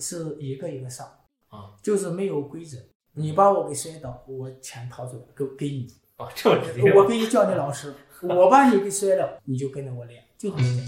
[0.00, 1.06] 是一个一个上
[1.48, 2.78] 啊，就是没有规则。
[3.12, 6.92] 你把我给摔倒，我钱掏出来给给你，哦，这么直接。
[6.94, 7.92] 我给你叫你老师，
[8.22, 10.86] 我把你给摔了，你就跟着我练，就这么简单。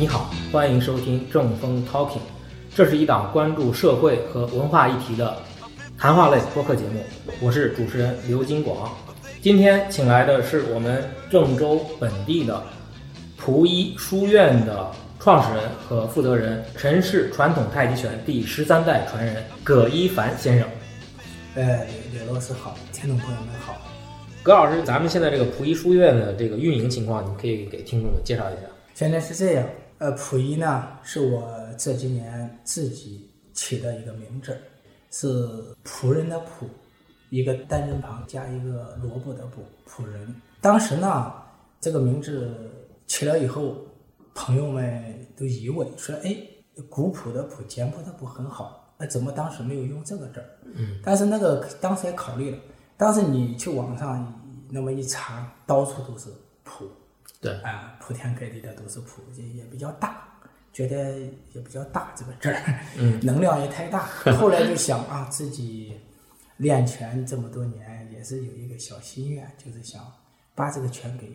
[0.00, 2.20] 你好，欢迎收听正风 Talking，
[2.74, 5.36] 这是一档关注社会和文化议题的
[5.98, 7.02] 谈话类播客节目，
[7.40, 8.96] 我是主持人刘金广。
[9.42, 12.62] 今天请来的是我们郑州本地的
[13.36, 20.68] 蒲一书院的创始人和负责人，陈氏传统太极拳第十三代传人葛一凡先生。
[21.56, 23.76] 呃，刘老师好，听众朋友们好。
[24.40, 28.60] 葛老师，咱们现在这个蒲一书院的这个运营情况，你可以给听众们介绍一下。
[28.94, 34.56] 现在是这样，呃，溥仪呢是我这几年自己起的一个名字，
[35.10, 35.26] 是
[35.84, 36.66] 仆人的仆，
[37.30, 40.34] 一个单人旁加一个萝卜的卜，仆人。
[40.60, 41.32] 当时呢，
[41.80, 42.70] 这个名字
[43.06, 43.76] 起了以后，
[44.34, 46.36] 朋友们都疑问说：“哎，
[46.88, 52.58] 古朴的朴，简朴的朴很好，那怎么当时没有用这个字儿？”嗯，但是那个当时也考虑了，
[52.96, 56.28] 当时你去网上那么一查，到处都是
[56.64, 56.84] 朴。
[57.40, 60.28] 对啊，铺天盖地的都是仆，也也比较大，
[60.72, 61.18] 觉得
[61.52, 64.06] 也比较大这个字儿，嗯， 能量也太大。
[64.38, 65.92] 后来就想啊，自己
[66.58, 70.00] 练拳这么多年，也是有一个小心愿，就是想
[70.54, 71.26] 把这个拳给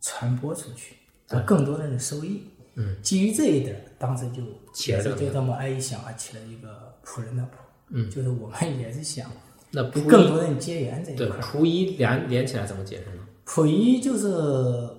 [0.00, 0.96] 传播出去，
[1.28, 2.42] 让更多的人受益。
[2.74, 7.46] 嗯，基于这一点，当时就起了这个就这么哎一想啊，起了一个仆人的仆，
[7.90, 9.30] 嗯， 就是我们也是想
[9.70, 11.40] 那更多人结缘这一块儿。
[11.40, 13.26] 蒲一连连起来怎么解释呢？
[13.44, 14.28] 溥仪就是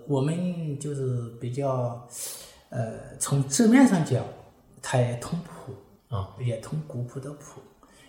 [0.08, 2.06] 我们就是比较，
[2.70, 4.24] 呃，从字面上讲，
[4.82, 5.74] 它也通谱
[6.16, 7.62] 啊，也通古朴的朴。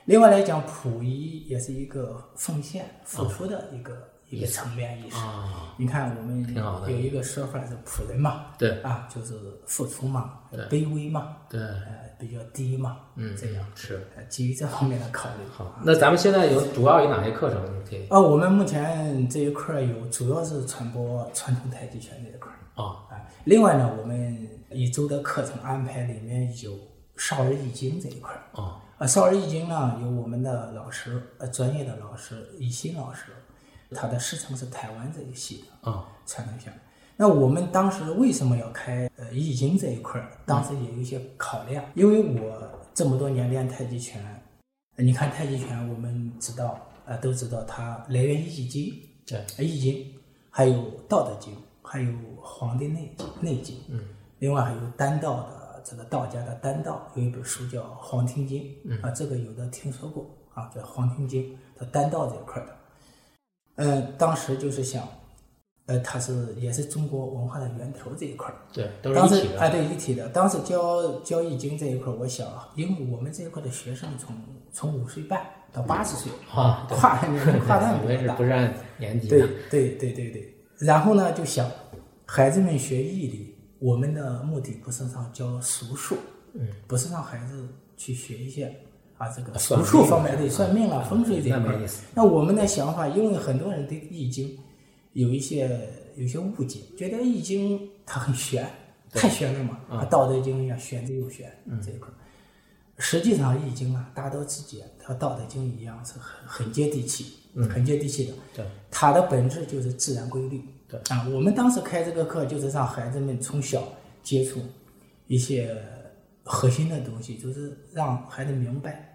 [0.07, 5.17] 另外来讲，溥仪也是一个奉献、付出的一个、一个层面意识。
[5.17, 6.55] 啊，你看，我们
[6.87, 9.35] 有一个说法是仆人嘛，对啊，就是
[9.67, 10.39] 付出嘛，
[10.71, 15.45] 卑微嘛，对，呃，比较低嘛，嗯，这样，是呃基于这方面的考虑。
[15.53, 15.79] 好。
[15.85, 17.63] 那咱们现在有主要有哪些课程？
[17.65, 22.57] 你可以啊，我们目前这一块儿有，主要是传播传统太极拳这一块儿。
[22.83, 26.79] 啊啊，另外呢，我们一周的课程安排里面有
[27.17, 28.41] 少儿易经这一块儿。
[28.61, 33.33] 啊啊，少儿易经呢，有我们的老师，呃，专业的老师易新老师，
[33.95, 36.07] 他的师承是台湾这一系的啊。
[36.27, 36.79] 传承下来。
[37.17, 40.31] 那我们当时为什么要开呃易经这一块儿？
[40.47, 44.23] 当时也有一些考量，因为我这么多年练太极拳，
[44.97, 48.95] 呃你看太极拳，我们知道，呃，都知道它来源于易经，
[49.27, 50.07] 对，呃易经，
[50.49, 54.01] 还有道德经，还有黄帝内内经，嗯，
[54.39, 59.03] 另外还有丹道的这个道家的丹道有一本书叫《黄庭经》，嗯。
[59.03, 61.43] 啊，这个有的听说过啊，叫《黄庭经》，
[61.77, 62.77] 它丹道这一块儿的，
[63.83, 65.09] 嗯，当时就是想，
[65.87, 69.53] 呃，它是也是中国文化的源头这一块儿，对，都是当一体的。
[69.53, 70.29] 时哎，对一体的。
[70.29, 72.47] 当时教教易经这一块儿，我想，
[72.77, 74.37] 因为我们这一块的学生从
[74.71, 75.41] 从五岁半
[75.73, 78.45] 到八十岁，啊，对跨年跨度你们比较大不。
[78.45, 79.49] 是按年级对的？
[79.71, 80.55] 对对对对。
[80.79, 81.67] 然后呢，就想
[82.27, 86.17] 孩子们学易理，我们的目的不是让教术数，
[86.53, 87.67] 嗯，不是让孩子
[87.97, 88.71] 去学一些
[89.21, 91.79] 啊这个算术方面对算命啊、风水这一块
[92.15, 94.59] 那我们的想法，因为很多人对易经
[95.13, 95.69] 有一些
[96.17, 98.67] 有一些误解，觉得易经它很玄，
[99.13, 99.79] 太玄了嘛。
[99.91, 101.53] 啊，道德经一样，玄之又玄
[101.85, 102.09] 这一块。
[102.97, 107.35] 实际上，易经啊，大道至简，和道德经一样是很很接地气，
[107.69, 108.33] 很接地气的。
[108.55, 110.65] 对，它的本质就是自然规律。
[110.89, 113.83] 对啊，我们当时开这个课，就是让孩子们从小
[114.23, 114.61] 接触
[115.29, 115.77] 一些
[116.43, 119.10] 核心的东西，就是让孩子明白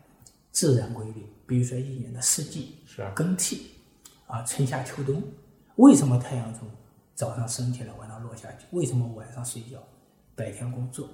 [0.55, 1.27] 自然规律。
[1.45, 3.69] 比如说一年的四季，是啊更替
[4.25, 5.21] 啊，春夏秋冬，
[5.75, 6.67] 为什么太阳从
[7.13, 8.65] 早上升起来，晚上落下去？
[8.71, 9.77] 为什么晚上睡觉，
[10.33, 11.07] 白天工作？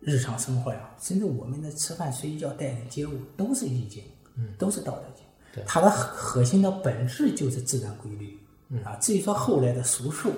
[0.00, 4.02] 日常生活呀，甚至我们的吃饭、睡觉、待人接物，都是易经，
[4.34, 5.24] 嗯，都是道德经。
[5.54, 8.38] 对它的核心的本质就是自然规律。
[8.68, 10.32] 嗯啊，至于说后来的俗术，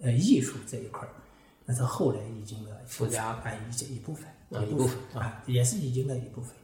[0.00, 1.12] 呃，艺术这一块儿，
[1.66, 6.54] 那是后来易经的附加啊一一部分，啊一部部分啊，也是易经的一部分，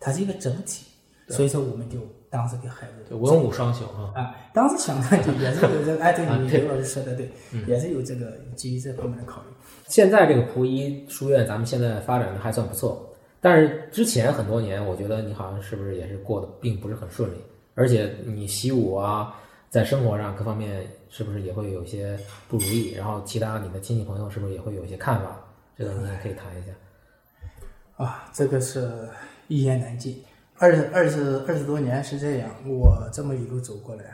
[0.00, 0.86] 它是一个整体。
[1.28, 4.10] 所以说，我们就当时给孩子对，文武双修啊。
[4.16, 7.30] 啊，当时想的就也是有这个，哎，对 你刘老师说的对，
[7.68, 9.46] 也是有这个基于这方面的考虑。
[9.86, 17.36] 现在这个蒲一书院，咱们现在发展的还算不错，但是之前很多年，我觉得你好像是不是也是过得并不是很顺利，
[17.76, 19.32] 而且你习武啊，
[19.68, 22.18] 在生活上各方面是不是也会有一些
[22.48, 22.92] 不如意？
[22.94, 25.38] 然后其他你的亲戚朋友是不是也会有一些看法？
[25.78, 26.72] 这个你也可以谈一下。
[28.04, 29.08] 啊，这个是
[29.50, 30.22] 一言难尽。
[30.56, 34.04] 二十二十二十多年是这样，我这么一路走过来，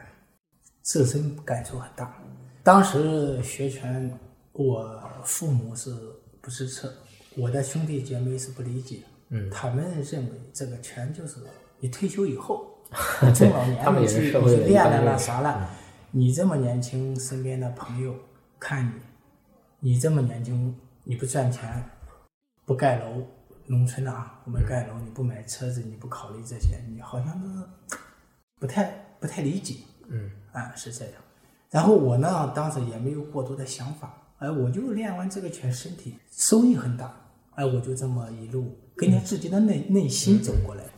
[0.80, 2.16] 自身感触很大。
[2.62, 4.10] 当时学拳，
[4.52, 5.94] 我父母是
[6.40, 6.90] 不支持，
[7.36, 11.36] 我的兄弟姐妹是不理解，嗯，他们认为这个拳就是
[11.80, 12.66] 你退休以后，
[13.34, 15.68] 中老年你去你去练了一般人啦啥了，
[16.12, 18.14] 你这么年轻，身边的朋友
[18.58, 18.86] 看
[19.80, 20.74] 你，你这么年轻，
[21.04, 21.84] 你不赚钱，
[22.64, 23.22] 不盖楼，
[23.66, 27.64] 农村的啊，我们盖楼，你不买车子，你不考虑这些，你好像是
[28.58, 28.84] 不太
[29.20, 29.76] 不太理解，
[30.08, 30.30] 嗯。
[30.52, 31.14] 啊，是这样。
[31.70, 37.14] 然后我呢，当时也没有过多的想法，哎，我就练完这个拳，身体收益很大，
[37.54, 40.90] 哎，我就这么一路跟着自己的内内心走过来的。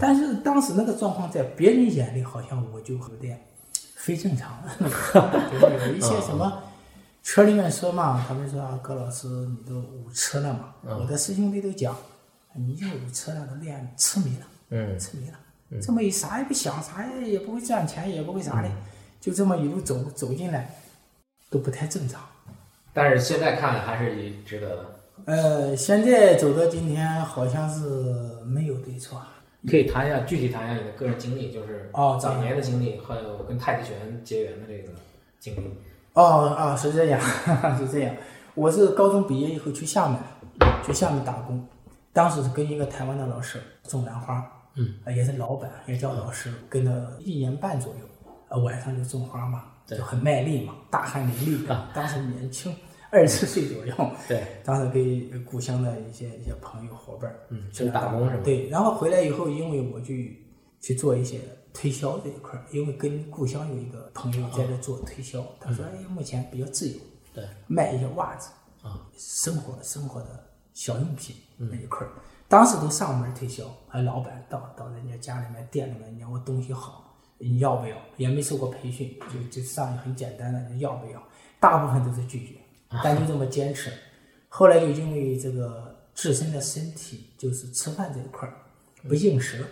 [0.00, 3.38] 但是当时那个状况，在别人眼里好像我就有点
[3.94, 6.62] 非正常， 就是有一些什么
[7.22, 11.94] 圈里面说嘛，他们说啊，葛老师你都五车了嘛，我的师兄弟都讲，
[12.56, 14.46] 你这五车了，都练痴迷了。
[14.70, 15.38] 嗯痴迷了，
[15.80, 18.68] 这么一啥也不想，啥也也不会赚钱，也不会啥的，
[19.20, 20.74] 就这么一路走走进来，
[21.50, 22.20] 都不太正常。
[22.92, 24.86] 但是现在看还是值得的。
[25.26, 27.80] 呃，现在走到今天，好像是
[28.44, 29.20] 没有对错。
[29.68, 34.92] 可以谈一下具体谈一下你的个人经历，就是哦早年的经历，还有跟太极拳结缘的这个
[35.40, 35.68] 经历。
[36.12, 37.20] 哦哦，是这样，
[37.76, 38.14] 是这样。
[38.54, 40.18] 我是高中毕业以后去厦门，
[40.84, 41.66] 去厦门打工，
[42.16, 44.42] 当时是跟一个台湾的老师种兰花，
[44.74, 51.88] 嗯，也是老板，也叫老师，跟了一年半左右，呃，晚上就种花嘛，就很卖力嘛，大汗淋漓的。
[51.94, 52.74] 当时年轻，
[53.10, 53.94] 二十岁左右，
[54.26, 60.42] 对，当时给故乡的一些一些朋友伙伴儿，嗯去去打工是吧对，然后回来以后，因为我去
[60.80, 61.38] 去做一些
[61.74, 66.98] 推销这一块儿，因为跟故乡有一个朋友在这做推销，他说：“哎，目前比较自由，
[67.34, 68.48] 对，卖一些袜子
[68.80, 70.42] 啊，生活生活的
[70.76, 72.12] 小用品嗯那一块儿，
[72.48, 77.96] 当时都上门推销，还老板到到人家家里面店里面，你看我东西好，你要不要？
[78.18, 81.22] 也没受过培训，就就上去很简单的，你要不要？
[81.58, 82.56] 大部分都是拒绝，
[83.02, 83.90] 但就这么坚持。
[84.48, 88.54] 后来就因为这个自身的身体，就是吃饭这一块儿
[89.08, 89.64] 不应食，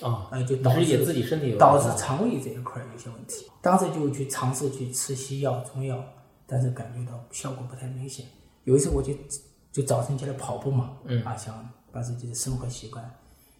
[0.00, 3.50] 啊，呃，就导致也自己身体导致肠胃这一块儿有些问题。
[3.60, 6.00] 当时就去尝试去吃西药、中药，
[6.46, 8.24] 但是感觉到效果不太明显。
[8.62, 9.12] 有一次我就
[9.72, 13.10] 就早晨起来跑步嘛，嗯啊，想把自己的生活习惯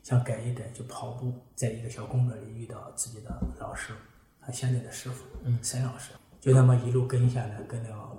[0.02, 3.92] 想改一改，就跑步，在一个小公园里遇到自己的老师，
[4.40, 8.18] 他现在的师傅，嗯，沈老师，就那么一路跟下来，跟了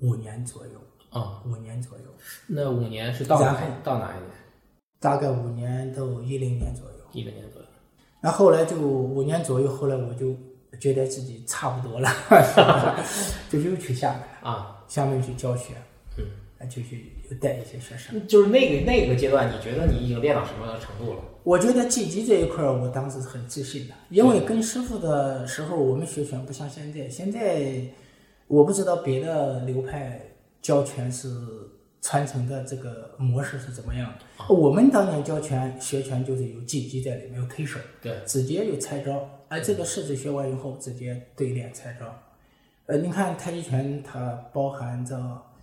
[0.00, 0.80] 五年左右，
[1.10, 1.42] 啊。
[1.44, 2.04] 五年左右，
[2.46, 4.30] 那五年是到哪到哪一年？
[5.00, 6.98] 大概五年到一零年左右。
[7.12, 7.68] 一零年左右。
[8.20, 10.36] 那后来就五年左右，后来我就
[10.80, 12.08] 觉得自己差不多了，
[13.50, 14.22] 就又去厦门，
[14.52, 15.82] 啊，厦门去教学，嗯，
[16.66, 18.26] 就去又带一些学生。
[18.26, 21.20] 就是那个那个阶段，你觉得你已经练到什么程度了？
[21.44, 27.08] 我觉得技击这一块儿，我当时是很自信的，因为跟师傅的时候，我们学拳不像现在。
[27.08, 27.82] 现在
[28.46, 30.20] 我不知道别的流派
[30.60, 31.28] 教拳是
[32.02, 34.54] 传承的这个模式是怎么样的。
[34.54, 42.06] 我们当年教拳学拳就是有技击在里面，有推手，对，直接有拆招，而这个式子学完以后，直接对练拆招。
[42.86, 45.16] 呃，你看太极拳它包含着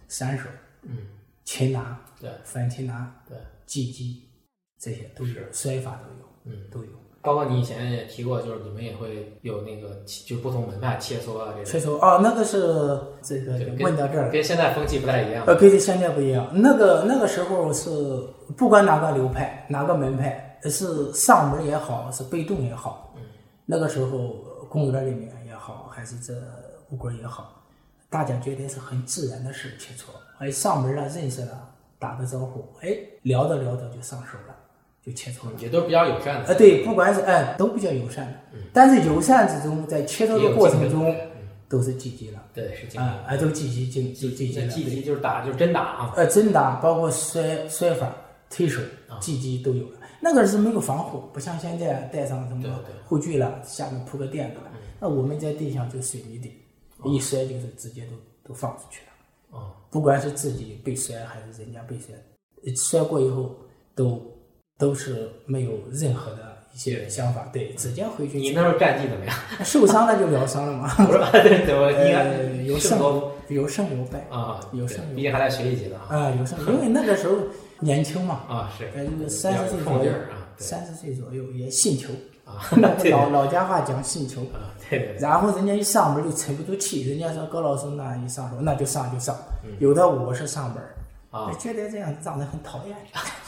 [0.07, 0.43] 三手、
[0.85, 0.97] 嗯，
[1.43, 2.29] 擒拿、对。
[2.43, 4.23] 反擒拿、对，技击，
[4.79, 6.89] 这些都是，摔法都有，嗯，都有。
[7.21, 12.59] 包括你以前也提过，就是你们也会有那个就不同门派切磋啊这种，切磋哦，那个是
[13.23, 15.43] 这个问到这儿，跟现在风气不太一样。
[15.47, 16.47] 呃，跟现在不一样。
[16.53, 17.89] 那个那个时候是
[18.55, 23.23] 不管哪个流派、哪个门派，是上门也好，是被动也好，嗯，
[23.65, 24.35] 那个时候
[24.69, 26.31] 公园里面也好，还是这
[26.91, 27.65] 武馆也好，
[28.07, 34.55] 大家觉得是很自然的事切磋，哎，上门了，认识了，打个招呼，哎，聊着聊着就上手了，
[35.01, 35.53] 就切磋了。
[35.59, 36.47] 也都是比较友善的。
[36.47, 41.31] 呃，对，不管是哎，都比较友善的，但是友善之中，在切磋的过程中嗯
[41.67, 46.13] 都是积极了，对，是竞啊，哎，都积极进就积极了，积极就是打就是真打啊。
[46.15, 48.13] 呃，真打，包括摔摔法、
[48.49, 49.99] 推手啊、技击都有了。
[50.21, 54.71] 那个是没有防护，不像现在带上什么护具了，下面铺个垫子了。
[54.99, 56.63] 那我们在地上就水泥地，
[57.03, 59.59] 一摔就是直接都都放出去了。
[59.59, 62.13] 哦，不管是自己被摔还是人家被摔，
[62.65, 63.55] 呃摔过以后
[63.95, 64.21] 都
[64.77, 69.33] 都是没有任何的一些想法，对，直接回去你那时候战绩怎么样？
[69.63, 70.93] 受伤了就疗伤了嘛。
[70.99, 72.99] 我说对对，我应该呃，有胜
[73.47, 76.27] 有胜有败啊，有胜有毕竟还在学习阶段啊。
[76.27, 77.37] 啊，有胜，因为那个时候
[77.79, 80.11] 年轻嘛，啊，是，三十岁左右
[80.57, 82.09] 三十岁左右也信球，
[82.45, 82.61] 啊，
[83.11, 84.41] 老老家话讲信球。
[84.53, 89.35] 啊，对对对，然后人家一上门就沉不住气，人家说高老师那一上手那就上就上，
[89.65, 90.83] 嗯有的我是上门，
[91.31, 92.95] 啊觉得这样让人很讨厌，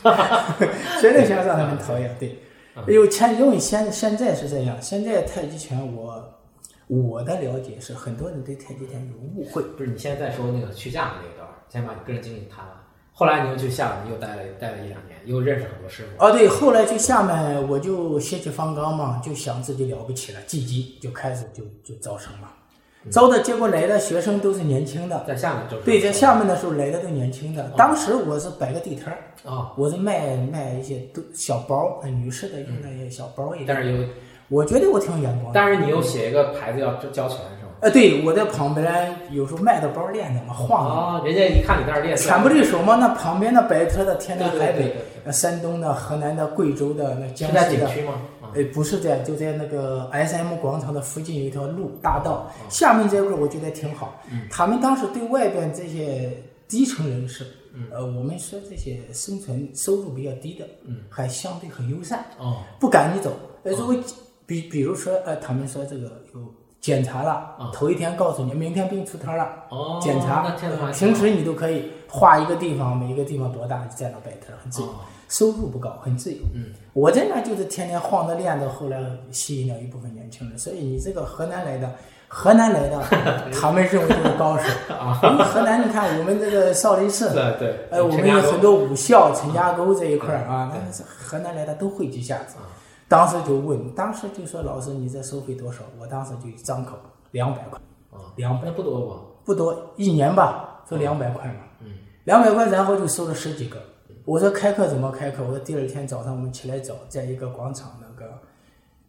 [1.01, 2.39] 觉得想让人很讨厌，对。
[2.87, 6.23] 因为前因为现现在是这样，现在太极拳我
[6.85, 9.63] 我的了解是，很多人对太极拳有误会。
[9.63, 12.75] 不是你现在在说那个去厦门那一段，先把你个人经历谈完。
[13.13, 16.25] 后来你又去厦门又待了待了一两年，又认识很多师傅。
[16.25, 22.51] 啊，对，后来去厦门，我就血气方刚嘛，就想自己了不起了，积极就开始就就招生了。
[23.09, 27.71] 招的结果来的学生都是年轻的，在厦门就是对，在厦门的时候来的都年轻的。
[27.77, 33.67] 当时我是摆个地摊儿，啊，我是卖卖一些都小包，呃女士的用的一些小包一点。
[33.67, 34.07] 但是有，
[34.49, 35.51] 我觉得我挺有眼光的。
[35.53, 37.71] 但是你又写一个牌子要交钱是吗？
[37.79, 40.95] 呃，对，我在旁边有时候卖的包练的嘛，晃的。
[40.95, 44.95] 啊，人家一看你在那儿练，全不离手嘛，那旁边的摆摊的天南海北
[45.31, 48.13] 山东的、河南的、贵州的、那江西的，景区吗？
[48.41, 54.21] 啊呃，不是在，就在那个 S M 广场的附近有一条路大道，厦门这块儿我觉得挺好。
[54.49, 56.31] 他们当时对外边这些
[56.65, 57.45] 低层人士，
[57.91, 60.65] 呃，我们说这些生存收入比较低的，
[61.09, 63.33] 还相对很友善，哦，不赶你走。
[63.63, 63.95] 呃，如果
[64.45, 66.41] 比比如说，呃，他们说这个有
[66.79, 70.49] 检查了，头一天告诉你明天不用出摊了，哦，检查
[70.93, 74.95] 平时你都可以画一个地方，每一个地方多大就在那摆摊儿，很自由，哦
[75.27, 76.39] 收入不高，很自由。
[76.53, 78.99] 嗯，我在那就是天天晃着练着，后来
[79.31, 80.57] 吸引了一部分年轻人。
[80.57, 81.91] 所以你这个河南来的，
[82.27, 83.03] 河南来的，
[83.51, 84.63] 他们认为就是高手。
[85.29, 92.55] 因为河南，你看我们这个少林寺，对 对，呃，我们有很多武校、陈家沟这一块儿啊，那是河南来的都会几下子。
[93.09, 95.79] 当时就问，当时就说老师你这收费多少？
[95.99, 96.97] 我当时就一张口
[97.31, 97.79] 两百块，
[98.11, 99.21] 啊，两百不多吧？
[99.45, 101.61] 不多，一年吧，就两百块嘛。
[101.81, 101.91] 嗯，
[102.25, 103.77] 两百块，然后就收了十几个。
[104.27, 105.41] 我说开课怎么开课？
[105.41, 108.29] 我说第二天早上我们起来早，在一个广场那个，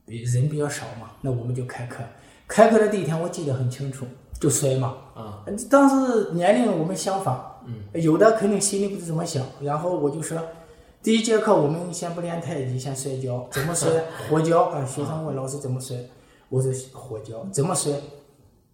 [0.06, 2.04] 比人比较少嘛，那我们就开课。
[2.46, 4.06] 开课的第一天我记得很清楚，
[4.38, 4.96] 就摔嘛。
[5.16, 9.44] 啊，当时年龄我们相仿，嗯，有的肯定心里不知怎么想。
[9.60, 10.40] 然后我就说，
[11.02, 13.90] 第一节课我们先不练太极，先摔跤，怎么摔？
[14.30, 14.84] 活跤啊！
[14.84, 15.96] 学生问老师怎么摔，
[16.48, 17.92] 我说活跤，怎么摔？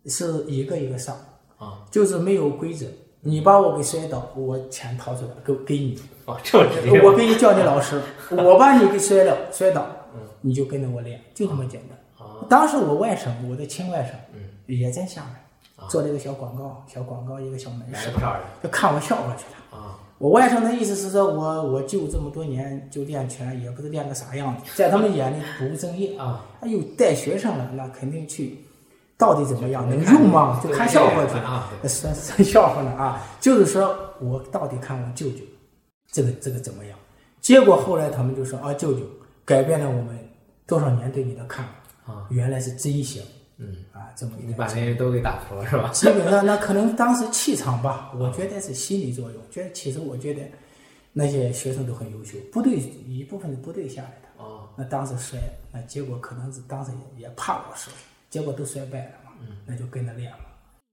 [0.04, 1.16] 是一个一个上，
[1.56, 2.84] 啊，就是没有规则。
[3.26, 7.98] 你把我给摔倒，我钱掏出来给给你，哦，这么直接，我给你叫你老师，
[8.30, 9.86] 我把你给摔了摔倒，
[10.42, 12.26] 你就跟着我练，就这么简单。
[12.26, 19.80] 啊，当时我外甥，我的亲外甥，嗯，也在厦门，做了一个小广告，小广告一个小门市，不少人就看我笑话去了。
[19.80, 26.14] 啊，我外甥的意思是说我我就这么多年就练拳，也不知练个啥样子，在他们眼里不务正业。
[26.18, 28.58] 啊，哎呦，带学生了，那肯定去，
[29.16, 30.60] 到底怎么样，能用吗？
[30.62, 31.42] 就看笑话去了。
[31.42, 35.38] 啊，说说 笑话呢啊，就是说我到底看我舅舅，
[36.10, 36.98] 这个这个怎么样？
[37.40, 39.00] 结果后来他们就说啊，舅舅
[39.44, 40.18] 改变了我们
[40.66, 43.22] 多少年对你的看法啊，原来是真行
[43.58, 45.90] 嗯，啊，这么一你个把那些都给打服了是吧？
[45.92, 49.40] 基本上 那可能当时气场吧，我觉得是心理作用。
[49.50, 50.42] 觉得其实我觉得
[51.12, 54.42] 那些学生都很优秀，部队一部分是部队下来的。
[54.42, 55.38] 哦，那当时摔，
[55.70, 57.88] 那结果可能是当时也也怕老师，
[58.34, 59.30] 结果都衰败了嘛，
[59.64, 60.38] 那就跟着练了，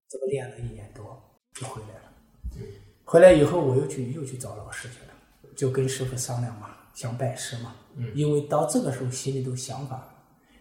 [0.08, 1.20] 这么练了一年多
[1.60, 2.68] 就回来了。
[3.04, 7.74] 回来以后我又去又去找老师去了，就跟师傅商量嘛，想拜师嘛，
[8.14, 10.14] 因为到这个时候心里都想法了，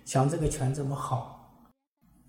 [0.06, 1.68] 想这个拳这么好，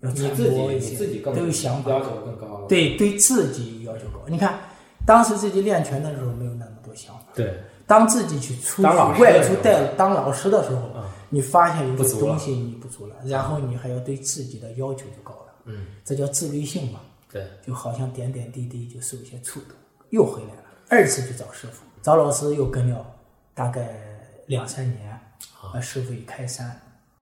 [0.00, 4.20] 要传你自一些自己更都有想法，要求更高了，对对自己要求高。
[4.26, 4.60] 你看，
[5.06, 11.01] 当时自己练拳的时候没有那么多想法，对，当自己去出去外出带当老师的时候，嗯
[11.32, 12.20] 你发现有不足了。
[12.20, 19.70] 些东西你不足了，然后你还要对自己的要求就高了，嗯，这叫自律性嘛，对，就好像点点滴滴就受一些触动，
[20.10, 23.06] 又回来了，二次去找师傅，找老师又跟了
[23.54, 23.98] 大概
[24.46, 25.10] 两三年，
[25.58, 26.78] 啊，师傅一开山，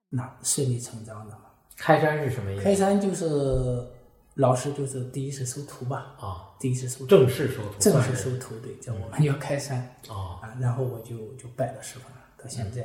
[0.08, 1.42] 那顺理成章的嘛。
[1.76, 2.64] 开山是什么意思？
[2.64, 3.86] 开山就是
[4.34, 9.88] 老师就是第一次收徒吧，啊，第一次收徒，正式收徒，正式收徒，对，叫我们叫开山。
[10.08, 12.82] 哦，啊，然后我就就拜了师傅了，到现在、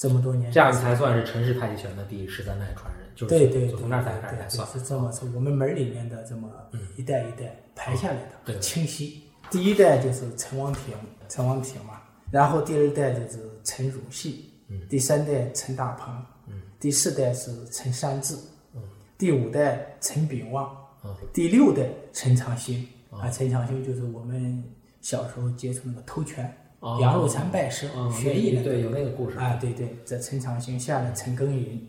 [0.00, 4.66] 这么多年，这样才算是陈氏太极拳的第十三代传人，就是对对从那儿才开始算。
[4.68, 6.48] 是这么是我们门儿里面的这么
[6.96, 9.24] 一代一代排下来的，对清晰。
[9.50, 10.94] 第一代就是陈王平，
[11.28, 16.14] 陈王平嘛，然后第二代就是陈汝系，嗯第三代陈大鹏，
[16.46, 18.34] 嗯第四代是陈山治，
[18.74, 18.80] 嗯
[19.18, 24.64] 第五代陈炳旺，嗯第六代陈长兴，啊，陈长兴就是我们
[25.02, 29.38] 小时候接触那个偷拳，哦杨露禅拜师、哦，学艺的对，有那个故事。
[29.38, 31.80] 啊，对对，这陈长兴下来，陈耕耘，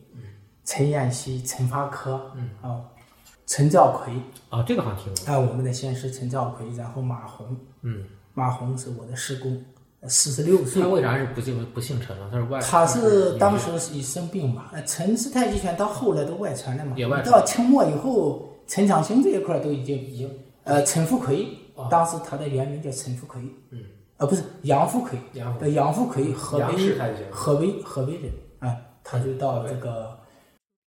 [0.64, 2.50] 陈彦希、陈发科，嗯。
[2.62, 2.82] 啊，
[3.48, 4.14] 陈兆奎。
[4.50, 5.34] 啊，这个好像听过。
[5.34, 9.64] 啊，我们的先师陈兆奎，然后马红，嗯，马红是我的师公，
[10.10, 10.82] 四十六岁。
[10.82, 12.30] 他，为啥是不姓不姓陈了？
[12.30, 17.32] 他是外，他是当时是一生病嘛，呃陈氏太极拳到后来都外传了嘛，也外传。
[17.32, 20.30] 到清末以后，陈长兴这一块儿都已经已经，
[20.64, 21.48] 呃，陈福奎，
[21.90, 23.80] 当时他的原名叫陈福奎，嗯，
[24.22, 26.96] 呃，不是杨福奎，杨杨福奎，河杨北
[27.32, 30.16] 河北河北人，啊，他就到这个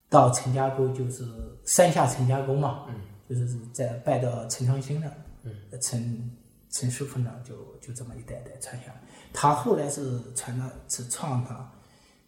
[0.09, 1.25] 到陈家沟，就是
[1.64, 2.95] 山下陈家沟嘛，嗯，
[3.29, 5.11] 就是在拜到陈长兴那，
[5.43, 6.31] 嗯，陈
[6.71, 9.03] 陈师傅那就就这么一代代传下来。
[9.33, 11.69] 他后来是传的是创他，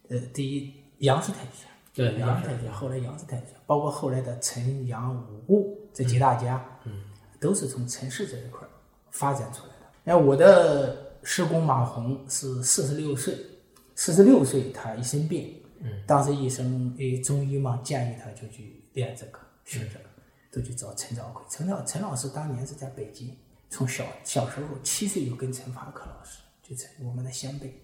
[0.09, 7.01] 呃，第一杨氏太极拳，对杨氏太极拳，后来杨氏太极拳，包括后来的陈杨武顾这几大家，嗯，
[7.39, 8.67] 都是从陈氏这一块
[9.11, 9.71] 发展出来
[10.07, 10.13] 的。
[10.13, 13.35] 那我的师公马红是四十六岁，
[13.95, 20.05] 四十六岁他一生病，嗯，当时医生诶中医嘛建议他就去练这个学这个，
[20.51, 21.45] 都去找陈兆奎。
[21.49, 23.35] 陈老陈老师当年是在北京，
[23.69, 27.77] 从小小时候七岁就跟陈发科老师，就陈我们的先辈，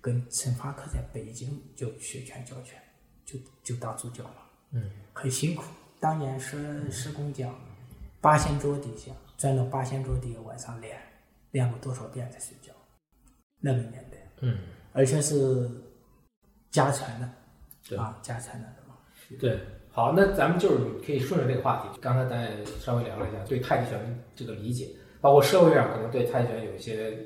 [0.00, 2.80] 跟陈发科在北京就学拳教拳，
[3.26, 4.36] 就就当助教了。
[4.70, 5.64] 嗯，很辛苦。
[6.00, 7.54] 当年师师公讲，
[8.20, 10.98] 八仙桌底下钻到八仙桌底下晚上练，
[11.56, 12.70] 练过多少遍才睡觉？
[13.60, 14.58] 那个年代，嗯，
[14.92, 15.66] 而且是
[16.70, 17.26] 家传的，
[17.88, 18.94] 对啊，家传的嘛。
[19.40, 19.58] 对。
[19.90, 24.90] 好，那咱们就是可以顺着这个话题，刚才咱也稍微聊了一下对太极拳这个理解，
[25.22, 27.18] 包括社会上可能对太极拳有一些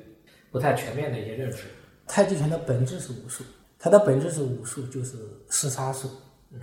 [0.49, 1.67] 不太全面的一些认识。
[2.07, 3.43] 太极拳的本质是武术，
[3.77, 5.17] 它的本质是武术，就是
[5.49, 6.09] 厮杀术，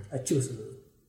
[0.09, 0.49] 呃，就是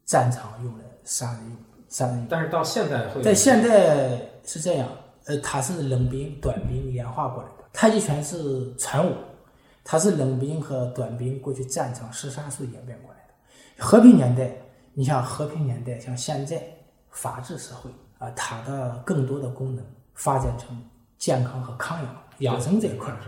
[0.04, 1.56] 战场用来杀人用，
[1.88, 2.26] 杀人用。
[2.28, 4.86] 但是到现在会在现在是这样，
[5.26, 7.64] 呃，它是冷兵、短兵演化过来的。
[7.72, 9.14] 太极拳是传武，
[9.84, 13.84] 它是冷兵和短兵过去战场厮杀术演变过来的。
[13.84, 14.50] 和平年代，
[14.94, 16.62] 你像和平年代，像现在
[17.10, 19.84] 法治社会啊、它的更多的功能
[20.14, 20.76] 发展成
[21.16, 23.18] 健康和康养、养生这一块儿。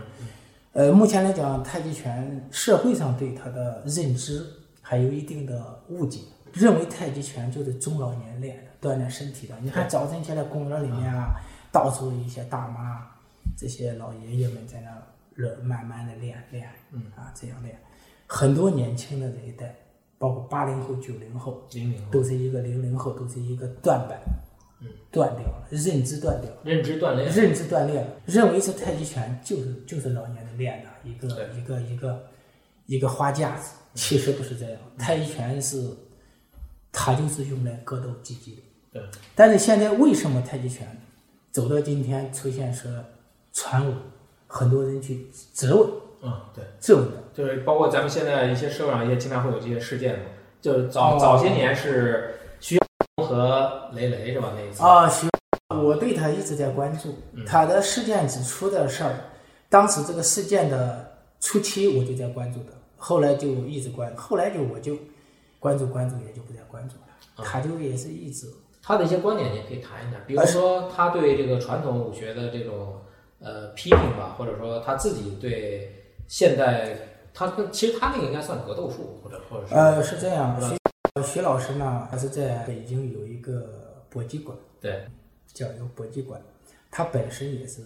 [0.73, 4.45] 呃，目前来讲，太极拳社会上对它的认知
[4.81, 6.19] 还有一定的误解，
[6.51, 9.55] 认为太极拳就是中老年练的，锻炼身体的。
[9.61, 11.35] 你看早晨起来公园里面啊，
[11.73, 13.09] 到处一些大妈、
[13.57, 14.89] 这些老爷爷们在那
[15.33, 17.75] 热慢慢的练练，嗯啊这样练。
[18.27, 19.75] 很多年轻的这一代，
[20.19, 24.19] 包括八零后、九零后，零零后都是一个零零后，都是一个断板，
[24.81, 26.57] 嗯，断掉了，认知断掉了。
[26.63, 32.23] 认知断裂，认知锻炼，认为是太极拳就是就是老年人练的一个一个一个
[32.85, 34.79] 一个花架子，其实不是这样。
[34.99, 35.89] 太极拳是
[36.91, 38.61] 它就是用来格斗击击的。
[38.91, 39.01] 对，
[39.33, 40.87] 但是现在为什么太极拳
[41.53, 42.91] 走到今天出现说
[43.53, 43.95] 传闻，
[44.47, 45.87] 很多人去质问
[46.23, 47.17] 嗯，对，质问的。
[47.31, 50.25] 就是包括咱们现在一些社会上也经常会有这些事件嘛，
[50.59, 52.79] 就是早、哦早些年是徐
[53.23, 54.51] 和雷雷是吧？
[54.55, 55.27] 那一次，啊，徐，
[55.69, 59.13] 我对他一直在关注他的事件指出的事儿，
[59.69, 61.07] 当时这个事件的
[61.39, 64.97] 初期我就在关注的，后来就一直关，后来就我就
[65.59, 67.45] 关注关注，也就不再关注了。
[67.45, 68.47] 他就也是一直
[68.83, 73.01] 他的一些观点，你也可以谈一谈，比如说他对这个传统武学的这种
[73.39, 75.89] 呃批评吧，或者说他自己对
[76.27, 76.95] 现代，
[77.33, 80.75] 他跟其实他那个应该算格斗术，或者或者是呃是这样，是
[81.23, 85.03] 徐徐老师呢，他是在北京有一个搏击馆，对。
[85.53, 86.41] 叫有搏击馆，
[86.89, 87.83] 他本身也是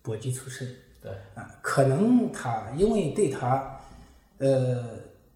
[0.00, 0.66] 搏击出身。
[1.02, 1.12] 对。
[1.34, 3.78] 啊，可能他因为对他，
[4.38, 4.82] 呃，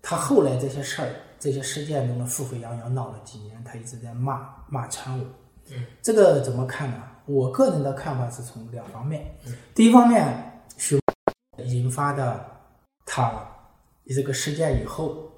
[0.01, 1.09] 他后来这些事儿、
[1.45, 5.27] 这些事件中的沸沸扬扬闹了几年，他一直在骂骂传武。
[5.71, 7.03] 嗯，这个怎么看呢？
[7.27, 9.27] 我个人的看法是从两方面。
[9.75, 10.99] 第一方面，徐
[11.59, 12.43] 引发的
[13.05, 13.47] 他
[14.07, 15.31] 这个事件以后，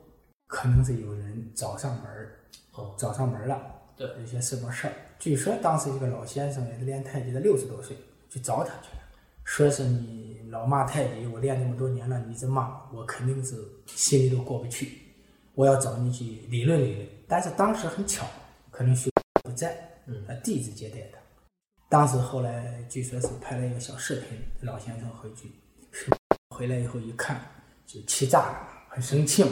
[0.47, 2.39] 可能是有人找上门儿
[2.75, 3.61] 哦找上门儿了。
[3.97, 4.93] 对，有些什么事儿？
[5.19, 7.97] 据说当时一个老先生也是练太极的，六十多岁，
[8.31, 9.03] 去找他去了，
[9.43, 15.03] 说是你老骂太极，我练这么多年了，你一直骂，我肯定是心里都过不去，
[15.57, 17.09] 我要找你去理论理论。
[17.27, 18.25] 但是当时很巧，
[18.71, 19.11] 可能徐
[19.43, 21.19] 不在，嗯，呃，弟子接待的。
[21.89, 25.51] 当时后来据说是拍了一个小视频，老先生回去，
[25.93, 26.09] 徐
[26.55, 27.41] 回来以后一看，
[27.85, 29.51] 就气炸了，很生气嘛，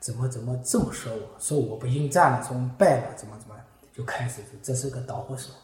[0.00, 1.38] 怎么怎么这么说我？
[1.38, 3.54] 说我不应战了，说我们败了，怎么怎么，
[3.92, 5.54] 就开始就这是个导火索。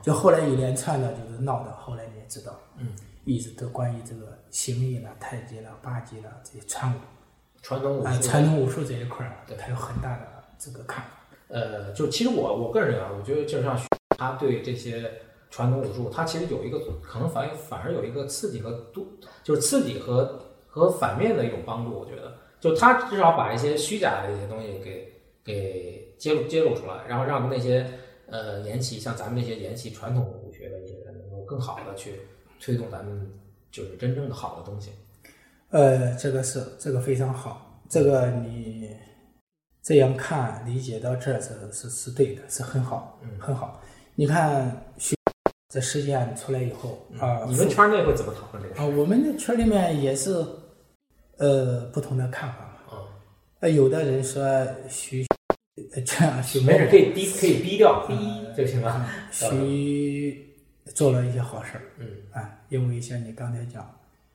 [0.00, 2.88] 就后来一连串的，就是闹的后来你也知道，嗯，
[3.26, 7.04] 一直都关于这个形意了、太极了、八极了这些传武啊、
[7.64, 11.10] 传统武术传统武术这一块儿他有很大的这个看法。
[11.48, 13.86] 呃，就其实我我个人认为啊，我觉得就像徐
[14.18, 15.10] 他对这些
[15.50, 19.08] 传统武术，他其实有一个可能反反而有一个刺激和度，
[19.42, 21.98] 就是刺激和和反面的一种帮助。
[21.98, 25.10] 我觉得，就他至少把一些虚假的一些东西给
[25.42, 27.90] 给揭露揭露出来，然后让那些
[28.26, 32.20] 呃沿袭像咱们这些沿袭传统武学的一些人，能够更好的去
[32.60, 33.32] 推动咱们
[33.70, 34.90] 就是真正的好的东西。
[35.74, 38.88] 呃，这个是这个非常好，这个你
[39.82, 43.82] 这样看理解到这儿是是是对的，是很好，嗯很好。
[44.14, 45.16] 你看徐
[45.68, 48.80] 这事件出来以后啊、你们圈内会怎么讨论这个事？
[48.80, 50.30] 啊，我们的圈里面也是
[51.38, 52.96] 呃不同的看法嘛。
[52.96, 53.02] 啊，
[53.58, 54.40] 呃，有的人说
[54.88, 55.26] 徐，
[55.92, 58.14] 呃这样徐没事，可以逼，可以逼掉，逼
[58.56, 59.04] 就行了。
[59.32, 60.54] 徐
[60.94, 63.92] 做了一些好事儿，嗯啊，因为像你刚才讲，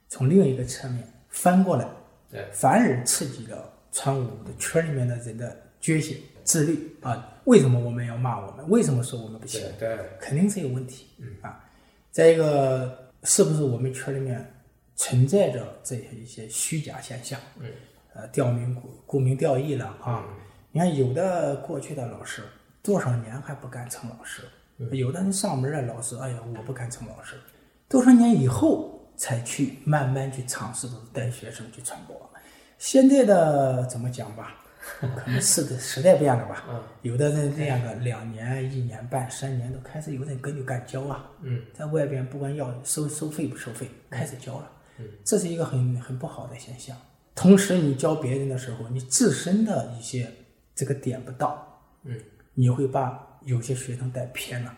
[0.10, 1.88] 从另一个侧面翻过来，
[2.30, 7.36] 对，反而刺激了川武的圈里面的人的觉醒、自律啊。
[7.46, 8.70] 为什么我们要骂我们？
[8.70, 9.62] 为什么说我们不行？
[9.80, 11.63] 对对，肯定是有问题，嗯啊。
[12.12, 14.46] 再一个，是不是我们圈里面
[14.96, 17.39] 存在着这些一些虚假现象？
[17.60, 17.68] 嗯，
[18.13, 20.26] 呃，吊名顾沽名钓义了啊。
[20.72, 22.44] 你看，有的过去的老师
[22.84, 24.44] 多少年还不敢称老师，
[24.92, 27.36] 有的人上门的老师，哎呀，我不敢称老师，
[27.88, 32.18] 多少年以后才去慢慢去尝试着带学生去传播。
[32.78, 34.56] 现在的怎么讲吧，
[35.02, 36.82] 可能是的时代变了吧，嗯。
[37.02, 41.62] 有的人练个两年、一年半、三年都开始有人跟就敢教啊，嗯。
[41.74, 45.06] 在外边不管要收收费不收费，开始教了，嗯。
[45.26, 46.96] 这是一个很很不好的现象。
[47.36, 50.32] 同时，你教别人的时候，你自身的一些
[50.74, 51.68] 这个点不到，
[52.06, 52.18] 嗯，
[52.54, 54.74] 你会把有些学生带偏了，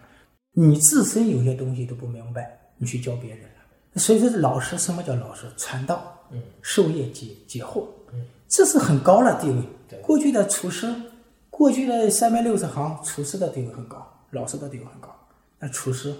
[0.53, 3.43] 你自身有些东西都不明白，你去教别人。
[3.43, 3.49] 了。
[3.95, 5.45] 所以说，老师什么叫老师？
[5.57, 9.61] 传道，嗯，授业解解惑，嗯，这是很高的地位。
[9.89, 10.93] 对过去的厨师，
[11.49, 15.13] 过去的三百六十行，厨师的地位很高，老师的地位很高。
[15.59, 16.13] 那厨师，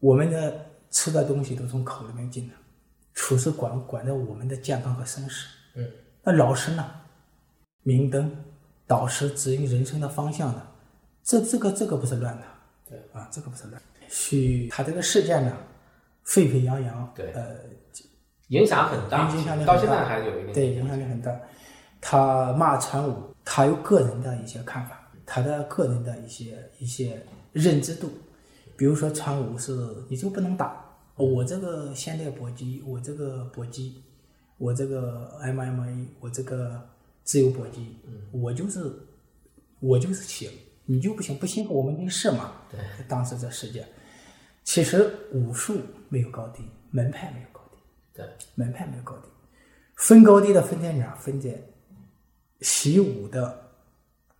[0.00, 2.54] 我们的吃的东西都从口里面进的，
[3.14, 5.46] 厨师管管着我们的健康和生死。
[5.74, 5.90] 嗯，
[6.22, 6.84] 那老师呢？
[7.84, 8.30] 明灯、
[8.86, 10.66] 导师、指引人生的方向的，
[11.22, 12.42] 这这个这个不是乱的。
[12.86, 13.80] 对啊，这个不是乱。
[14.08, 15.56] 许他这个事件呢，
[16.28, 17.56] 沸沸扬扬，对呃，
[18.48, 21.34] 影响很大，影响到现在还有一定对，影响力很大。
[22.02, 27.20] 他骂传武，他有个人的一些看法，他的个人的一些一些
[27.52, 28.10] 认知度。
[28.76, 29.72] 比如说传武是
[30.08, 30.84] 你就不能打，
[31.16, 34.02] 我这个现代搏击，我这个搏击，
[34.58, 36.88] 我这个 MMA，我这个
[37.24, 37.96] 自由搏击，
[38.30, 38.92] 我就是
[39.80, 40.50] 我就是行，
[40.84, 42.52] 你就不行，不行我们没事嘛。
[42.70, 43.88] 对，当时这事件，
[44.68, 47.78] 其实武术没有高低，门派没有高低。
[48.12, 49.28] 对，门派没有高低，
[49.96, 51.16] 分高低的分在哪儿？
[51.16, 51.48] 分在
[52.60, 53.58] 习武的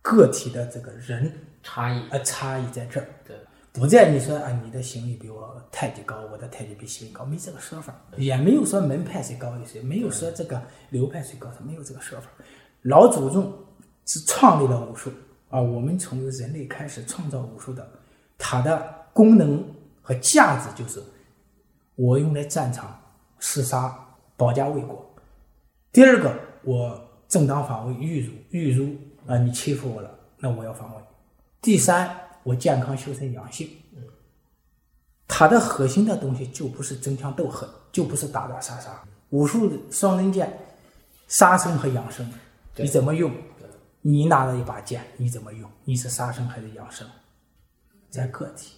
[0.03, 3.35] 个体的这个人差异，呃差异在这儿，对，
[3.73, 10.61] 不在你说啊你的行力比我太极高，我的太极比形力高，没这个说法，也没有说门派谁高于谁，没有说这个
[10.91, 12.27] 流派谁高，他没有这个说法。
[12.83, 13.51] 老祖宗
[14.05, 15.11] 是创立了武术
[15.49, 17.89] 啊，我们从人类开始创造武术的，
[18.37, 19.65] 它的功能
[20.09, 21.03] 和价值就是
[21.93, 22.99] 我用来战场
[23.39, 23.95] 厮杀、
[24.35, 25.07] 保家卫国。
[25.91, 28.95] 第二个，我正当防卫，遇辱遇辱
[29.27, 31.01] 啊，你欺负我了，那我要防卫。
[31.61, 32.09] 第三，
[32.41, 33.69] 我健康修身养性。
[35.27, 38.99] 它的核心的东西就不是争强斗狠，就不是打打杀杀。
[39.29, 40.51] 武术双刃剑，
[41.27, 42.27] 杀生和养生，
[42.77, 43.31] 你怎么用？
[44.01, 45.69] 你拿了一把剑，你怎么用？
[45.83, 47.07] 你是杀生还是养生？
[48.09, 48.73] 在个体。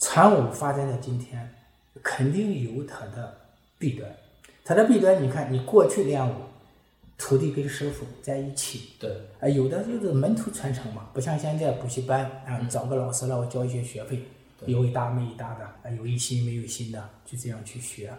[0.00, 1.48] 传武发展到今天，
[2.02, 3.38] 肯定有它的
[3.78, 4.10] 弊端。
[4.64, 6.34] 它的弊端，你看，你过去练武，
[7.18, 9.10] 徒弟跟师傅在一起，对，
[9.40, 14.22] 啊，有的就是门徒传承嘛，不像现在补习班啊，找个老师让我交一些学费，
[14.66, 18.12] 有一搭没一搭的，啊，有一心没有心的，就这样去学。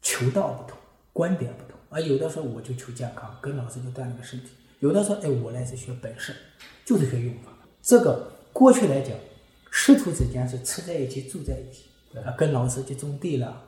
[0.00, 0.78] 求道不同，
[1.12, 4.48] 观点不同啊，有的说我就求健康，跟老师就锻炼个身体；
[4.80, 6.34] 有的说，哎，我来是学本事，
[6.84, 7.52] 就是学用法。
[7.82, 9.16] 这个过去来讲，
[9.76, 13.60] 师徒之间是吃在一起，住在一起，啊，跟老师去种地了，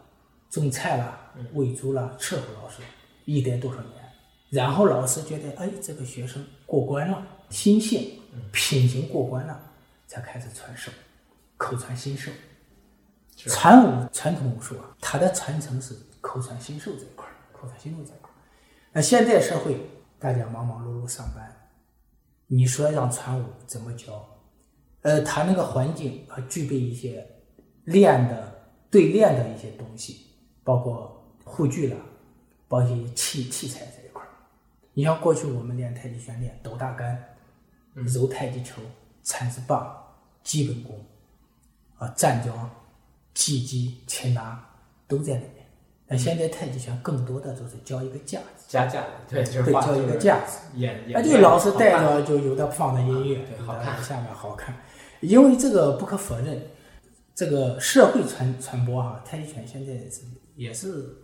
[0.49, 1.19] 种菜了，
[1.53, 2.81] 喂猪了，伺候老师，
[3.25, 3.93] 一待多少年？
[4.51, 8.21] 然后老师觉得，哎，这个学生过关了，心性、
[8.53, 9.61] 品行过关了，
[10.07, 10.93] 才开始传授，
[11.57, 12.31] 口传心授。
[13.35, 18.39] 传武传统武术啊，它的传承是口传心授这一块儿，口传心授这一块儿。
[18.93, 19.77] 那现在社会
[20.21, 21.69] 大家忙忙碌碌上班，
[22.47, 24.25] 你说让传武怎么教？
[25.07, 27.25] 呃，他那个环境和具备一些
[27.85, 28.53] 练的
[28.91, 30.27] 对练的一些东西，
[30.65, 31.97] 包括护具了，
[32.67, 34.27] 包括一些器器材这一块儿。
[34.95, 37.17] 你像过去我们练太极拳练抖大杆、
[37.95, 38.83] 揉太极球、
[39.23, 39.97] 缠子棒、
[40.43, 41.01] 基本功
[41.99, 42.69] 啊、站桩、
[43.33, 44.61] 击击、擒拿
[45.07, 45.65] 都在里面。
[46.09, 50.59] 那现在太极拳更多的就是教一个架子，加架子，对，就是教一个架子。
[50.75, 54.75] 演演，哎，对，老师带着就有的放的音乐，对好看下面好看。
[55.21, 56.61] 因为这个不可否认，
[57.35, 60.23] 这个社会传传播哈、太极拳现在是
[60.55, 61.17] 也是，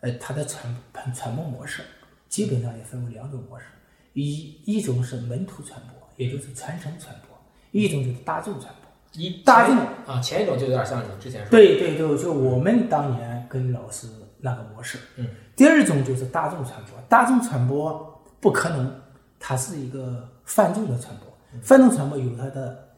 [0.00, 1.82] 呃，它的传传传播模式
[2.28, 3.66] 基本上也分为两种模式，
[4.14, 7.36] 一一种是门徒传播，也就是传承传播；
[7.72, 8.90] 一种就是大众传播。
[9.14, 14.06] 一大众啊，前一种就有点像你之前说的，对对对，就我们当年跟老师
[14.38, 14.98] 那个模式。
[15.16, 15.26] 嗯。
[15.56, 19.00] 第二种就是大众传播，大众传播不可能，
[19.40, 21.26] 它是一个泛众的传播。
[21.60, 22.89] 泛众传播有它的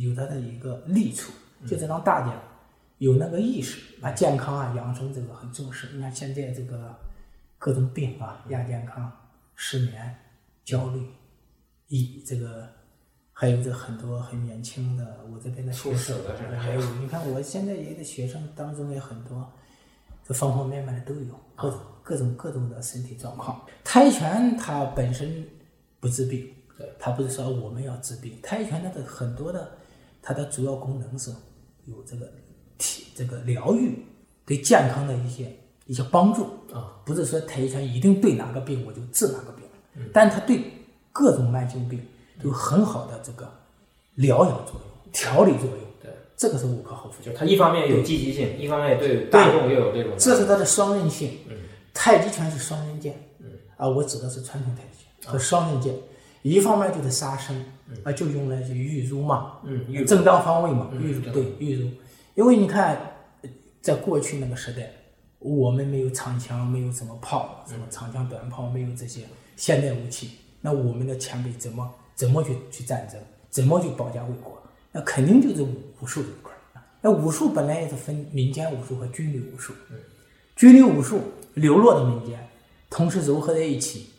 [0.00, 1.32] 有它的一个利处，
[1.66, 2.34] 就是让大家
[2.98, 5.88] 有那个意识，把健康啊、养生这个很重视。
[5.94, 6.94] 你看现在这个
[7.58, 9.12] 各种病啊，亚健康、
[9.54, 10.14] 失眠、
[10.64, 11.06] 焦虑、
[11.88, 12.68] 抑这个，
[13.32, 16.16] 还有这很多很年轻的我这边的学生，
[16.58, 19.52] 还有你看我现在也的学生当中也很多，
[20.26, 23.60] 这方方面面的都有，各种各种各种的身体状况。
[23.84, 25.46] 泰拳它本身
[26.00, 26.48] 不治病。
[26.76, 29.70] 对，它不是说我们要治病，太极拳它的很多的，
[30.20, 31.30] 它的主要功能是
[31.86, 32.28] 有这个
[32.78, 33.98] 体这个疗愈，
[34.44, 35.50] 对健康的一些
[35.86, 40.64] 一些帮助啊，不是说太极拳一定对哪个病我就治哪个病，嗯，但它对
[41.12, 42.04] 各种慢性病
[42.42, 43.48] 有很好的这个
[44.14, 47.24] 疗养作用、调理作用，对，这个是无可厚非。
[47.24, 51.38] 就它一方面有积极性，一方面对大众又有这种，这是它的双刃性。
[51.48, 51.56] 嗯，
[51.92, 55.94] 太极拳是双刃剑，嗯，啊，我指的是传统太极拳，和双刃剑。
[56.50, 57.56] 一方面就是杀生，
[58.02, 61.90] 啊，就用来就御儒嘛，嗯，正当防卫嘛，对御儒，
[62.34, 63.00] 因为你看，
[63.80, 64.90] 在过去那个时代，
[65.38, 69.22] 我们没有长枪，没有什么炮，什么长枪短炮，没有这些
[69.56, 74.62] 现代武器，那我们的前辈怎么怎么去去战争，怎么去保家卫国？
[74.92, 76.52] 那肯定就是武术这一块
[77.00, 79.72] 那武术本来也是分民间武术和军旅武术，
[80.56, 81.22] 军旅武术
[81.54, 82.38] 流落的民间，
[82.90, 84.10] 同时糅合在一起，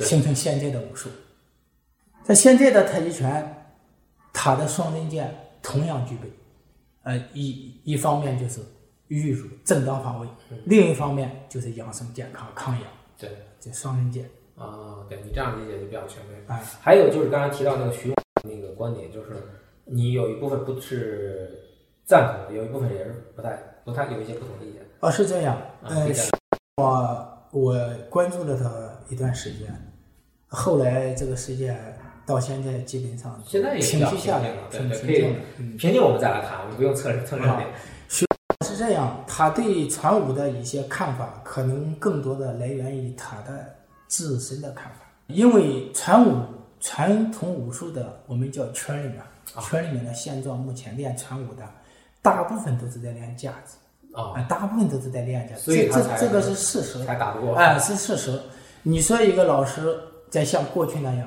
[0.00, 1.08] 形成现在的武术。
[2.28, 3.72] 在现在的太极拳，
[4.34, 6.30] 它的双刃剑同样具备，
[7.02, 8.60] 呃，一一方面就是
[9.06, 10.28] 御辱正当防卫，
[10.66, 12.82] 另一方面就是养生健康抗氧。
[13.16, 16.38] 对，这双刃剑啊，对你这样理解就比较全面。
[16.46, 19.28] 啊，还有就是刚才提到那个徐勇那个观点，就是
[19.86, 21.58] 你有一部分不是
[22.04, 24.82] 赞同的，有一部分也是不太不太有一些不同的意见。
[25.00, 25.56] 啊，是这样。
[25.82, 26.12] 嗯
[26.76, 28.70] 呃，我我关注了他
[29.08, 29.74] 一段时间，
[30.46, 31.74] 后来这个事件。
[32.28, 37.66] 到现在基本上现在也平息下来了，挺对可以嗯，平静我们再来谈，我们不用测测热点。
[38.66, 43.74] 是这样，他对传武的一些看法，可能更多的来源于他的
[44.08, 45.06] 自身的看法。
[45.28, 46.42] 因为传武
[46.80, 49.22] 传统武术的，我们叫圈里面，
[49.62, 51.62] 圈里面的现状，目前练传武的，
[52.20, 53.78] 大部分都是在练架子
[54.12, 57.56] 啊，大部分都是在练架子，所以这这个是事实，才打不过。
[57.56, 58.38] 哎，是事实。
[58.82, 61.26] 你说一个老师在像过去那样。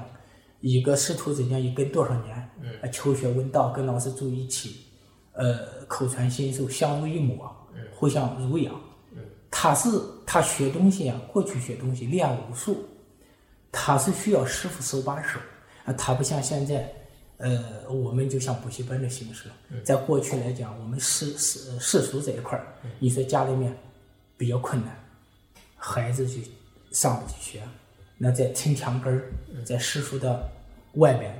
[0.62, 2.50] 一个师徒之间一跟多少年？
[2.62, 4.86] 嗯，求学问道，跟老师住一起，
[5.34, 8.74] 呃，口传心授，相濡以沫，嗯，互相濡养。
[9.12, 9.90] 嗯，他是
[10.26, 12.86] 他学东西啊，过去学东西练武术，
[13.72, 15.40] 他是需要师傅手把手
[15.86, 16.94] 啊，他不像现在，
[17.38, 19.50] 呃，我们就像补习班的形式。
[19.84, 22.68] 在过去来讲，我们世世世俗这一块儿，
[23.00, 23.76] 你说家里面
[24.38, 25.04] 比较困难，
[25.76, 26.44] 孩子去
[26.92, 27.64] 上不去学。
[28.24, 29.24] 那在听墙根儿，
[29.66, 30.48] 在师傅的
[30.94, 31.34] 外边，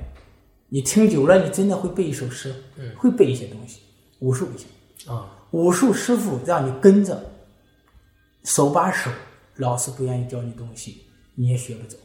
[0.68, 2.52] 你听久了，你真的会背一首诗，
[2.96, 3.82] 会背一些东西。
[4.18, 4.66] 武术不行
[5.06, 7.22] 啊，武术师傅让你跟着，
[8.42, 9.08] 手把手，
[9.58, 11.02] 老师不愿意教你东西，
[11.36, 11.96] 你也学不走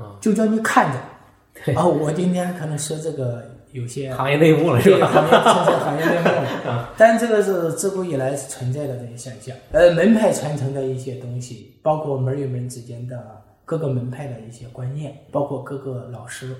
[0.00, 1.74] 啊，就叫你看着。
[1.76, 5.08] 啊，我今天可能说这个有些行业内幕了，是吧？
[5.08, 6.24] 行业这是行业内幕
[6.66, 9.54] 了， 但这个是自古以来是存在的这些现象。
[9.72, 13.42] 呃，门派传承的一些东西，包括门与门之间的。
[13.64, 16.54] 各个门派的一些观念，包括各个老师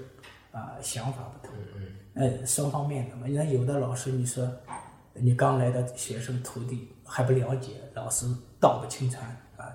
[0.51, 1.57] 啊想法不同，
[2.15, 3.27] 呃，双方面的嘛。
[3.27, 4.51] 你看有的老师，你说
[5.15, 8.27] 你刚来的学生徒弟还不了解，老师
[8.61, 9.25] 道不轻传
[9.57, 9.67] 啊，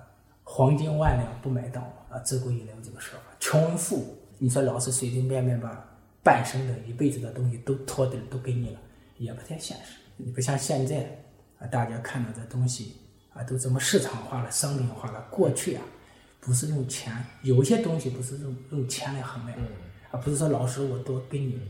[0.42, 3.24] 黄金万两不买道啊，自古以来有这个说法。
[3.38, 5.84] 穷人富，你说老师随随便便把
[6.22, 8.80] 半生的一辈子的东西都托的都给你了，
[9.18, 9.98] 也不太现实。
[10.16, 11.06] 你不像现在
[11.58, 12.96] 啊，大家看到的东西
[13.34, 15.24] 啊，都这么市场化了、商品化了。
[15.30, 15.82] 过去啊。
[16.40, 19.58] 不是用钱，有些东西不是用用钱来衡量，
[20.10, 21.60] 而，不是说老师我多给你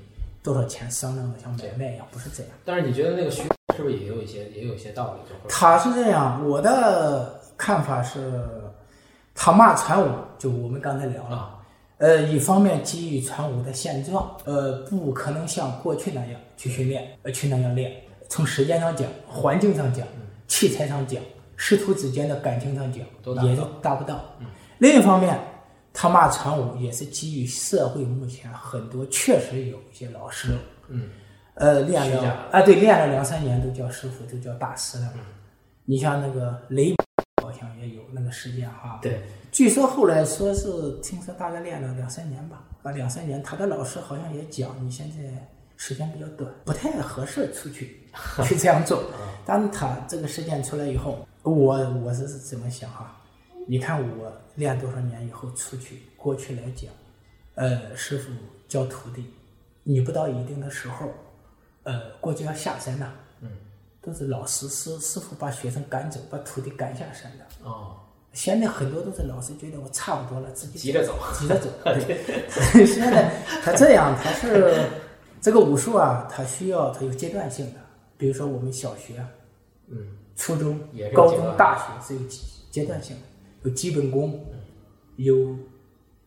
[0.42, 2.52] 多少钱商量的像买卖一样，不是这样。
[2.64, 3.42] 但是你觉得那个徐
[3.76, 5.20] 是不是也有一些也有一些道理？
[5.48, 8.42] 他是这样，我的看法是，
[9.34, 11.58] 他骂传武，就我们刚才聊了，
[11.98, 17.92] 呃，一方面基于传武的现状，呃，不可能像过去那样去训练，呃，去那样练。
[18.28, 20.06] 从时间上讲，环境上讲，
[20.46, 21.22] 器材上讲，
[21.58, 23.04] 师徒之间的感情上讲，
[23.44, 24.24] 也就达不到。
[24.78, 25.38] 另一方面，
[25.92, 31.10] 他骂传武也是基于社会目前很多确实有一些老师，嗯，
[31.54, 35.12] 呃，练了啊，对，练了两三年都叫师傅，都叫大师了。
[35.84, 36.94] 你像那个雷，
[37.42, 39.00] 好像也有那个事件哈。
[39.02, 45.16] 对，据说后来说是听说大概练了两三年吧，啊，两三年，他的老师好像也讲，你现在
[45.78, 47.98] 时间比较短，不太合适出去
[48.44, 49.02] 去这样做。
[49.46, 53.16] 但是他这个事件出来以后，我我是怎么想哈？
[53.66, 56.90] 你看我练多少年以后出去，过去来讲，
[57.54, 58.30] 呃，师傅
[58.66, 59.24] 教徒弟，
[59.84, 61.10] 你不到一定的时候，
[61.84, 63.48] 呃，过去要下山呐、嗯，
[64.02, 67.44] 都是老师师师傅把学生赶走，把徒弟赶下山的。
[67.62, 67.96] 哦，
[68.32, 71.68] 现在很多都是老师觉得我差不多了，自己急着走， 急着走。
[71.84, 72.24] 对，
[72.86, 73.30] 现在
[73.62, 74.84] 他这样，他是
[75.40, 77.80] 这个武术啊，它需要它有阶段性的，
[78.16, 79.24] 比如说我们小学、
[79.86, 80.80] 嗯，初中
[81.14, 82.38] 高中、大学是有阶
[82.70, 83.22] 阶段性的，
[83.62, 84.44] 有基本功，
[85.16, 85.56] 有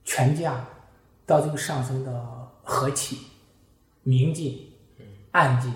[0.04, 0.66] 拳架，
[1.26, 3.18] 到这个上升到合气、
[4.04, 4.68] 明劲、
[5.32, 5.74] 暗劲，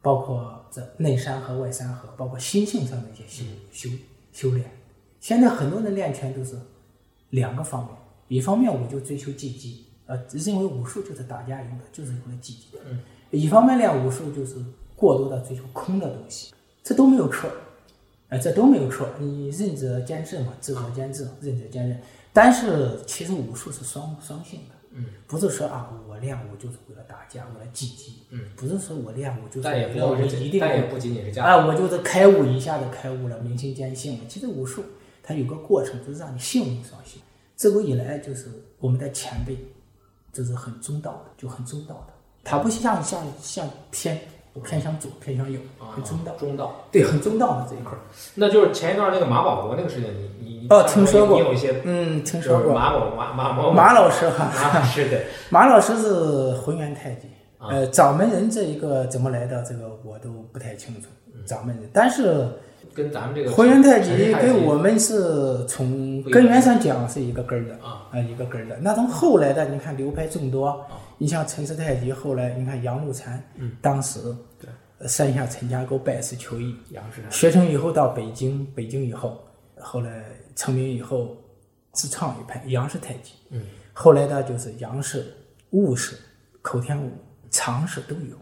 [0.00, 3.90] 包括这内山和外山河，包括心性上的一些修修
[4.32, 4.70] 修炼。
[5.18, 6.56] 现在很多人练拳都是
[7.30, 7.94] 两个方面，
[8.28, 12.98] 一方面我就追求技击，呃，认为武术就是打架用的，就是用来技击的；嗯
[13.30, 14.56] 一方面练武术就是
[14.96, 17.48] 过多的追求空的东西，这都没有错，
[18.28, 19.08] 呃，这都没有错。
[19.20, 21.96] 你仁者见智嘛，智者见智，仁者见仁。
[22.32, 31.48] 但是其实武术是双双性的，嗯，不是说啊，我练武就是为了打架，为了技击，嗯，不是说我练武就是为了一定但也不仅仅是这样。
[31.48, 34.24] 啊，我就是开悟一下子开悟了，明心见性了。
[34.28, 34.82] 其实武术
[35.22, 37.20] 它有个过程，就是让你性命双修。
[37.54, 38.46] 自古以来就是
[38.80, 39.56] 我们的前辈，
[40.32, 42.12] 就是很中道的，就很中道的。
[42.42, 44.18] 它不像像像偏
[44.64, 46.32] 偏向左偏向右，很中道。
[46.36, 47.98] 中道，对，很中道的这一块儿。
[48.34, 54.44] 那就是前一段那个马保国那个事情，你你你哦听说过你有一些嗯，听说过马某马马某马老师哈。
[54.56, 61.08] 啊，是的，马老师是浑元太极，啊呃，掌门人这一个怎么来的，这个我都不太清楚。
[61.46, 62.48] 掌门人，但是
[62.94, 68.08] 跟咱们这个浑元太极跟我们是从根源上讲是一个根儿的啊。
[68.10, 68.76] 啊，一个根儿的。
[68.80, 70.84] 那从后来的，你看流派众多，
[71.18, 74.20] 你像陈氏太极，后来你看杨露禅，嗯，当时
[74.58, 74.68] 对。
[75.02, 79.42] 呃山下陈家沟拜师求艺，杨氏学成以后到北京，北京以后，
[79.78, 80.22] 后来
[80.54, 81.38] 成名以后，
[81.92, 83.32] 自创一派杨氏太极。
[83.48, 83.62] 嗯，
[83.94, 85.24] 后来呢就是杨氏、
[85.70, 86.18] 悟氏、
[86.60, 87.10] 口天武、
[87.50, 88.36] 常氏都有，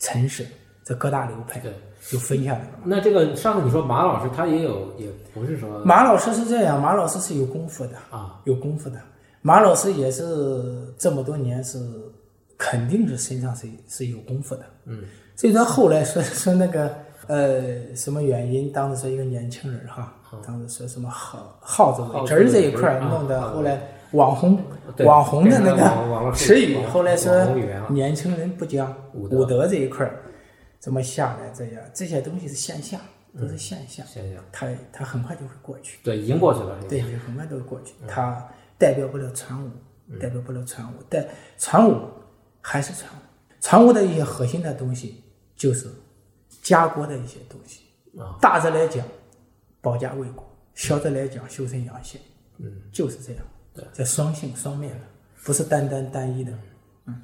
[0.00, 0.44] 陈氏
[0.90, 1.72] 这各大流派对。
[2.10, 2.70] 就分下来了。
[2.82, 8.96] 那这个上次你说马老师他也有，也不是说马老师是这样，马老师是有功夫的，啊，有功夫的。
[9.42, 10.24] 马老师也是
[10.96, 11.78] 这么多年是
[12.56, 14.62] 肯定是身上是是有功夫的。
[14.86, 15.02] 嗯，
[15.36, 16.90] 所以说后来说 说那个
[17.26, 23.78] 呃什么原因，当时说一个年轻人哈，当时说什么耗耗子尾汁儿这一块弄的后来
[24.12, 24.58] 网红
[25.04, 27.30] 网红的那个词语，后来说
[27.90, 30.16] 年轻人不讲武德武德这一块儿
[30.80, 32.98] 怎么下来这样，这些东西是现象，
[33.38, 36.00] 都是现象，现象，它它很快就会过去。
[36.02, 37.92] 对，已经过去了，对，很快都会过去。
[38.08, 39.70] 它代表不了传武，
[40.08, 41.24] 嗯代表不了传武，但
[41.58, 42.08] 传武
[42.62, 43.16] 还是传武。
[43.60, 45.22] 传武的一些核心的东西
[45.54, 45.86] 就是
[46.62, 47.82] 家国的一些东西。
[48.18, 49.06] 啊，大则来讲，
[49.82, 50.42] 保家卫国；
[50.74, 52.18] 小则来讲，修身养性。
[52.56, 53.44] 嗯，就是这样。
[53.74, 55.00] 对，这双性双面的，
[55.44, 56.52] 不是单单单一的。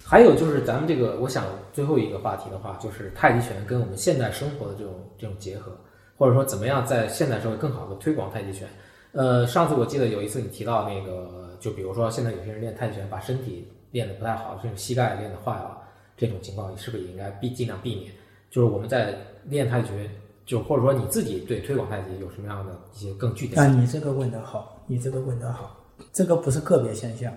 [0.05, 5.73] 还有就是咱们这个，我想最后一个话题的话，就是太极拳跟我们现代生活的这种这种结合，
[6.17, 8.69] 或者说怎么样在现代社会更好的推广太极拳。
[9.13, 15.79] 呃，上次我记得有一次你提到那个，就比如说现在有些人练太极拳，把身体练得不太好，这种膝盖练得坏了，
[16.17, 18.13] 这种情况你是不是也应该避尽量避免？
[18.51, 20.11] 就是我们在练太极拳，
[20.45, 25.77] 就或者说你自己对推广太极有什么样的一些更具体的啊，你这个问得好，你这个问得好，
[26.13, 27.33] 这个不是个别现象，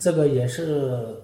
[0.00, 1.14] 这个也是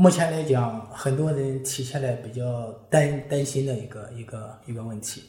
[0.00, 5.24] 目前来讲，很多人提起来比较担担心的一个一个一个问题。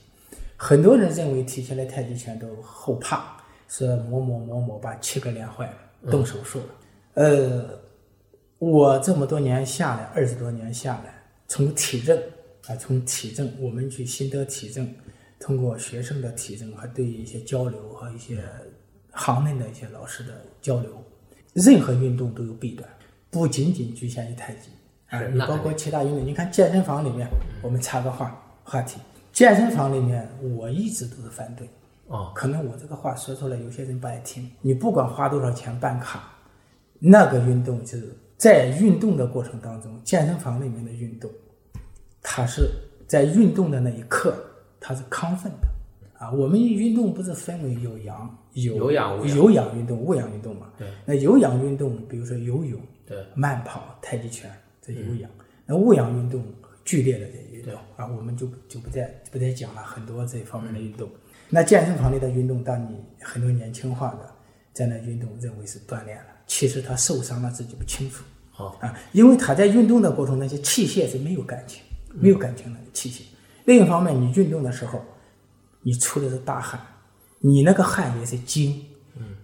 [0.56, 3.36] 很多人认为提起来太极拳都后怕，
[3.68, 6.66] 说某某某某把膝盖练坏了，动手术了。
[7.16, 7.68] 呃，
[8.60, 11.16] 我这么多年下来，二十多年下来，
[11.48, 12.16] 从体证
[12.68, 14.88] 啊，从体证，我们去心得体证，
[15.40, 18.44] 通过学生的体证和对一些交流和一些
[19.14, 21.04] 行内的一些老师的交流，
[21.54, 22.88] 任何运动都有弊端，
[23.30, 24.70] 不仅仅局限于太极
[25.10, 27.28] 啊你包括其他运动，你看健身房里面，
[27.62, 29.00] 我们插个话话题，
[29.32, 31.68] 健身房里面我一直都是反对。
[32.08, 34.50] 哦，可能我这个话说出来，有些人不爱听。
[34.62, 36.32] 你不管花多少钱办卡，
[36.98, 41.30] 那个运动就是在运动的过程当中，健身房里面的运动，
[42.24, 42.68] 它是
[43.08, 44.36] 在运动的那一刻，
[44.80, 45.68] 它是亢奋的
[46.18, 46.32] 啊。
[46.32, 50.68] 我们运动不是分为有氧、有有氧无氧有氧运动、无氧运动嘛？
[50.80, 50.88] 对。
[51.06, 54.48] 那有氧运动，比如说游泳、对，慢跑、太极拳，
[54.80, 55.28] 这有氧。
[55.66, 56.46] 那无氧运动，
[56.86, 61.10] 剧烈的这些运动啊，我们就就不再不再讲了，很多这方面的运动。
[61.50, 64.32] 那健身房里的运动，当你很多年轻化的
[64.74, 71.82] 在那运动，认为是锻炼了，其实他受伤了自己不清楚好，啊，因为他在运动的过程，那些器械是没有感情、
[72.14, 73.24] 没有感情的器械。
[73.66, 75.04] 另一方面，你运动的时候，
[75.82, 76.80] 你出的是大汗，
[77.40, 78.86] 你那个汗也是精。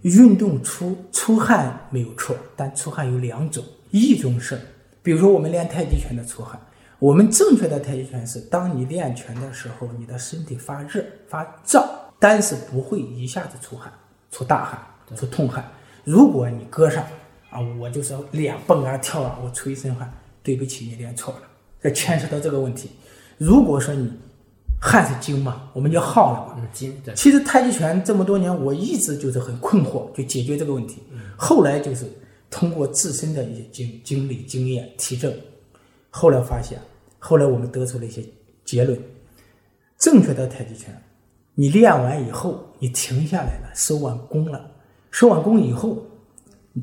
[0.06, 4.56] 运动出出汗没有错，但出汗有两种，一种是，
[5.02, 6.60] 比如说我们练太极拳的出汗，
[7.00, 11.84] 我们正确的太极拳是，当你练拳的时候，你的身体发热发胀，
[12.20, 13.92] 但是不会一下子出汗，
[14.30, 14.80] 出大汗，
[15.16, 15.64] 出痛汗。
[16.04, 17.04] 如果你搁上
[17.50, 20.08] 啊，我就是练蹦啊跳啊，我出一身汗，
[20.40, 21.40] 对不起，你练错了，
[21.82, 22.92] 这牵扯到这个问题。
[23.38, 24.12] 如果说你
[24.86, 26.68] 汗是精嘛，我们叫耗了嘛。
[26.72, 27.12] 精对。
[27.14, 31.02] 其实太极拳这么多年，我一直就是很困惑，就解决这个问题。
[31.36, 32.06] 后来就是
[32.50, 35.34] 通过自身的一些经经历、经验提证，
[36.08, 36.78] 后来发现，
[37.18, 38.24] 后来我们得出了一些
[38.64, 38.96] 结论：
[39.98, 40.96] 正确的太极拳，
[41.54, 44.70] 你练完以后，你停下来了，收完功了，
[45.10, 45.98] 收完功以后，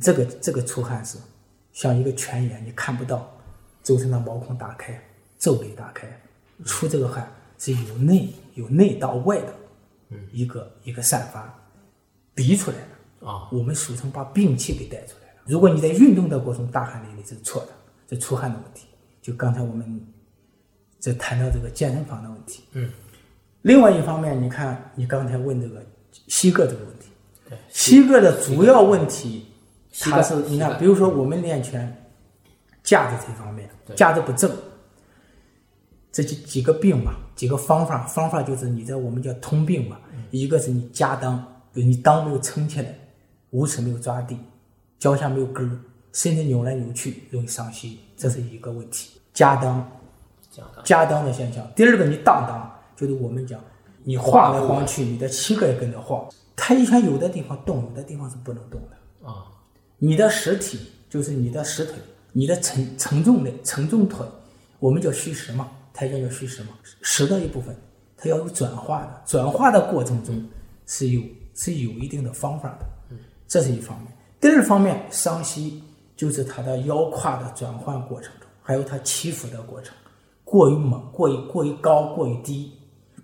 [0.01, 1.17] 这个这个出汗是
[1.71, 3.31] 像一个泉眼，你看不到
[3.81, 5.01] 周身的毛孔打开，
[5.39, 6.05] 皱里打开，
[6.65, 7.31] 出这个汗。
[7.63, 9.53] 是由内由内到外的，
[10.33, 11.57] 一个一个散发，
[12.35, 13.47] 逼出来的啊。
[13.53, 15.39] 我们俗称把病气给带出来了。
[15.45, 17.69] 如果你在运动的过程中大汗淋漓，这是错的，
[18.05, 18.87] 这出汗的问题。
[19.21, 20.05] 就刚才我们
[20.99, 22.63] 在谈到这个健身房的问题。
[22.73, 22.91] 嗯。
[23.61, 25.81] 另外一方面，你看你刚才问这个
[26.27, 27.07] 膝盖这个问题，
[27.47, 29.47] 对膝盖的主要问题，
[30.01, 31.95] 它是你看，比如说我们练拳
[32.83, 34.51] 架子这方面，架子不正。
[36.13, 39.97] 这几几个病嘛，几个方法，方法就是你在我们叫通病嘛。
[40.29, 41.37] 一个是你夹裆，
[41.73, 42.95] 你裆没有撑起来，
[43.49, 44.37] 五尺没有抓地，
[44.99, 45.79] 脚下没有根儿，
[46.11, 49.19] 身体扭来扭去容易伤膝，这是一个问题。
[49.33, 49.81] 夹裆，
[50.83, 51.67] 夹裆的现象。
[51.75, 53.59] 第二个你荡荡，就是我们讲
[54.03, 56.29] 你晃来晃去，你的膝盖跟着晃。
[56.55, 59.45] 太极拳有的地方动，有的地方是不能动的啊。
[59.97, 61.95] 你的实体就是你的实腿，
[62.31, 64.23] 你的承承重的承重腿，
[64.79, 65.69] 我们叫虚实嘛。
[65.93, 66.69] 太极叫虚实嘛，
[67.01, 67.75] 实的一部分，
[68.17, 70.43] 它要有转化的，转化的过程中
[70.87, 71.21] 是有
[71.53, 73.15] 是有一定的方法的，
[73.47, 74.11] 这是一方面。
[74.41, 75.83] 第二方面，伤膝
[76.15, 79.95] 就是它的腰胯的转换过程中，还有它起伏的过程，
[80.43, 82.73] 过于猛，过于过于高，过于低，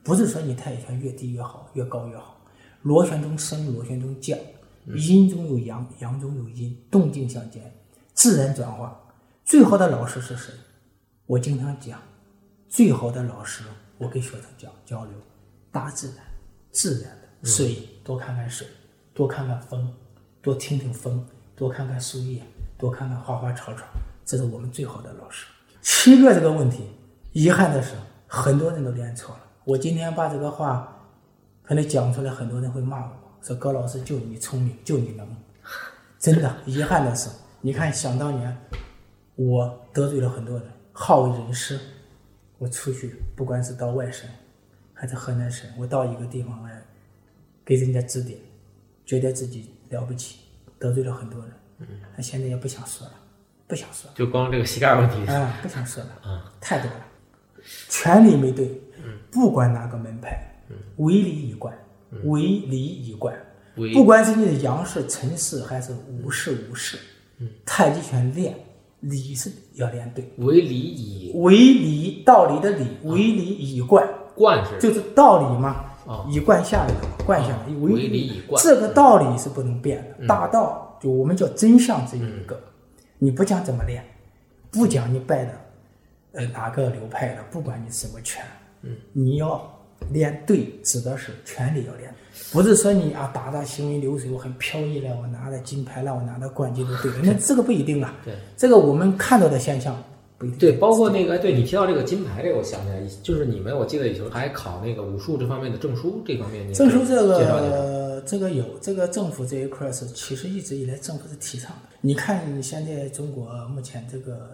[0.04, 2.40] 不是说你太极拳越低越好，越高越好。
[2.84, 4.38] 螺旋中升，螺旋中降，
[4.86, 7.62] 阴中有阳，阳中有阴，动静相间，
[8.14, 8.98] 自然转化。
[9.44, 10.54] 最好的老师是谁？
[11.26, 12.00] 我经常讲。
[12.70, 13.64] 最好的老师，
[13.98, 15.14] 我跟学生讲交流，
[15.72, 16.18] 大自然，
[16.72, 18.68] 自然的水，多看看水，
[19.12, 19.92] 多看看风，
[20.40, 22.44] 多听听风，多看看树叶，
[22.78, 23.86] 多看看花花草草，
[24.24, 25.48] 这是我们最好的老师。
[25.82, 26.84] 七个这个问题，
[27.34, 27.96] 遗憾的是
[28.28, 29.42] 很多人都练错了。
[29.66, 30.96] 我今天把这个话
[31.64, 33.12] 可能讲出来，很多人会骂我
[33.42, 35.28] 说：“高老师就你聪明，就你能。”
[36.20, 38.56] 真的，遗憾的是，你看想当年，
[39.36, 41.80] 我得罪了很多人，好为人师。
[42.60, 44.30] 我出去，不管是到外省，
[44.94, 46.80] 还是河南省，我到一个地方来，
[47.66, 48.38] 给人家指点，
[49.06, 50.40] 觉得自己了不起，
[50.78, 51.52] 得罪了很多人。
[51.80, 53.14] 嗯，他现在也不想说了，
[53.66, 54.12] 不想说。
[54.14, 56.10] 就光这个膝盖问题啊，不想说了。
[56.30, 57.06] 啊，太多了，
[57.88, 58.68] 权力没对。
[58.98, 60.38] 嗯，不管哪个门派，
[60.70, 61.74] 嗯，为礼以贯，
[62.26, 63.34] 为礼以贯。
[63.94, 66.98] 不管是你的杨氏、陈氏，还是武氏、吴氏，
[67.38, 68.54] 嗯，太极拳练。
[69.02, 74.08] 礼是要练对，为礼以为礼道理的礼，为礼以贯。
[74.36, 74.80] 贯是。
[74.80, 75.86] 就是道理嘛，
[76.30, 78.62] 以贯下来的贯下来，为礼以贯。
[78.64, 82.60] 这个道理是不能变的，大道就我们叫真相只有一个，
[83.18, 84.04] 你不讲怎么练，
[84.72, 85.52] 不讲你拜的
[86.34, 88.44] 呃哪个流派的，不管你什么拳，
[88.82, 89.62] 嗯，你要
[90.12, 92.14] 练对，指的是权力要练。
[92.52, 98.16] 不是说你啊打的行云流水，我很飘逸了，我拿的金牌了，我拿的冠军都对了，那这个不一定啊。
[98.26, 99.96] 对，这个我们看到的现象
[100.38, 100.58] 不一定。
[100.58, 111.96] 对，包括那个，对你提到这个金牌，这个我想起来，就是你们我记得以前还考那个武术这方面的证书，这方面证书这个这个有，这个政府这一块是其实一直以来政府是提倡的。
[112.02, 114.50] 你看现在中国目前这个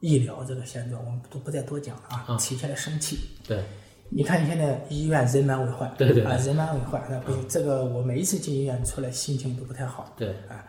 [0.00, 3.18] 医疗这个现状，我们都不再多讲了啊，提起来生气。
[3.46, 3.62] 对。
[4.08, 7.02] 你看，你现在医院人满为患，对对啊，人满为患。
[7.10, 10.14] 那不，这个我每一次进医院出来，心情都不太好。
[10.16, 10.64] 对啊，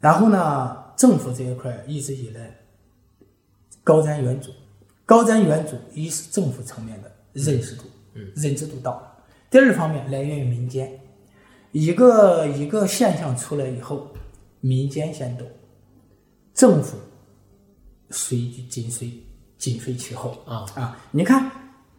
[0.00, 2.54] 然后呢，政府这一块一直以来
[3.84, 4.50] 高瞻远瞩，
[5.04, 10.92] 高瞻远瞩，一是政府层面的认识度，嗯，认知度到了；第二方面来源于民间，
[11.70, 14.08] 一个一个现象出来以后，
[14.60, 15.46] 民间先懂，
[16.52, 16.98] 政府
[18.10, 19.10] 随紧随
[19.56, 21.48] 紧随其后啊啊，你看。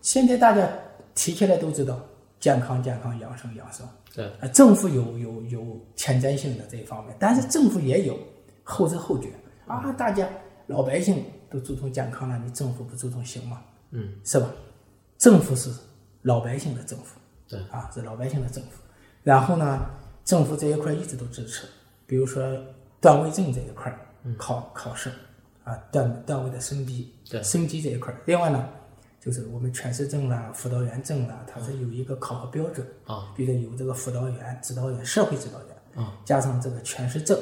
[0.01, 0.69] 现在大家
[1.15, 1.99] 提起来都知道
[2.39, 3.87] 健康、健康、养生、养生。
[4.13, 8.17] 对，政府有有有前瞻性的这一方面，但是政府也有
[8.63, 9.29] 后知后觉
[9.67, 9.91] 啊。
[9.93, 10.27] 大家
[10.65, 13.61] 老百姓都注重健康了，你政府不注重行吗？
[13.91, 14.49] 嗯，是吧？
[15.17, 15.69] 政府是
[16.23, 18.81] 老百姓的政府，对啊，是老百姓的政府。
[19.23, 19.85] 然后呢，
[20.25, 21.67] 政府这一块一直都支持，
[22.05, 22.43] 比如说
[22.99, 23.95] 段位证这一块
[24.35, 25.11] 考考试
[25.63, 28.13] 啊，段段位的升级，对升级这一块。
[28.25, 28.67] 另外呢，
[29.27, 37.37] 就是我们全市证啦、辅导员证啦，它是有一个考核标准啊，比如有这个辅导员、指导员、社会指导员啊，加上这个全市证，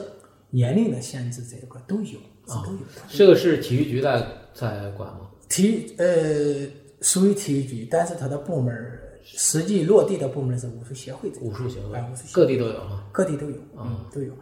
[0.50, 2.18] 年龄的限制这一块都有，
[2.48, 3.04] 啊都有的。
[3.08, 5.30] 这个是体育局在在管吗？
[5.48, 6.68] 体育呃
[7.02, 8.74] 属于体育局，但是它的部门
[9.24, 13.08] 实际落地的部门是武术协会这个武术协会啊，武术协会各地都有啊。
[13.12, 14.34] 各地都有，嗯，都有。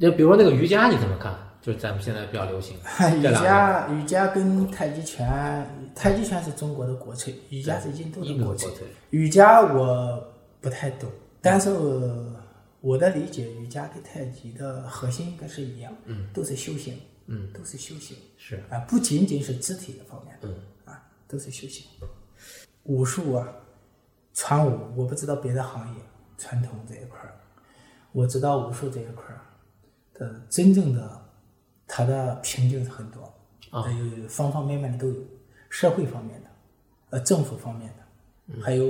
[0.00, 1.38] 就比如说那个瑜伽，你怎么看？
[1.60, 2.80] 就是咱们现在比较流行瑜
[3.22, 8.70] 这两个伽瑜伽跟太极拳，太极拳是中国的国粹，瑜伽是印度的国粹。
[9.10, 10.22] 瑜伽我
[10.60, 11.10] 不太懂，
[11.42, 11.70] 但是
[12.80, 18.16] 我的理解，瑜伽跟太极的核心应该是一样，嗯，都是修行，嗯，都是修行。
[18.36, 20.54] 是，啊，不仅仅是肢体的方面，嗯。
[20.84, 21.84] 啊，都是修行。
[22.84, 23.48] 武术啊，
[24.32, 26.00] 传武，我不知道别的行业
[26.38, 27.34] 传统这一块儿，
[28.12, 29.40] 我知道武术这一块儿
[30.14, 31.20] 的真正的
[31.88, 33.22] 它的瓶颈是很多，
[33.70, 33.82] 啊。
[33.82, 35.16] 还有方方面面的都有，
[35.70, 36.48] 社会方面的，
[37.10, 38.86] 呃，政府方面的，还有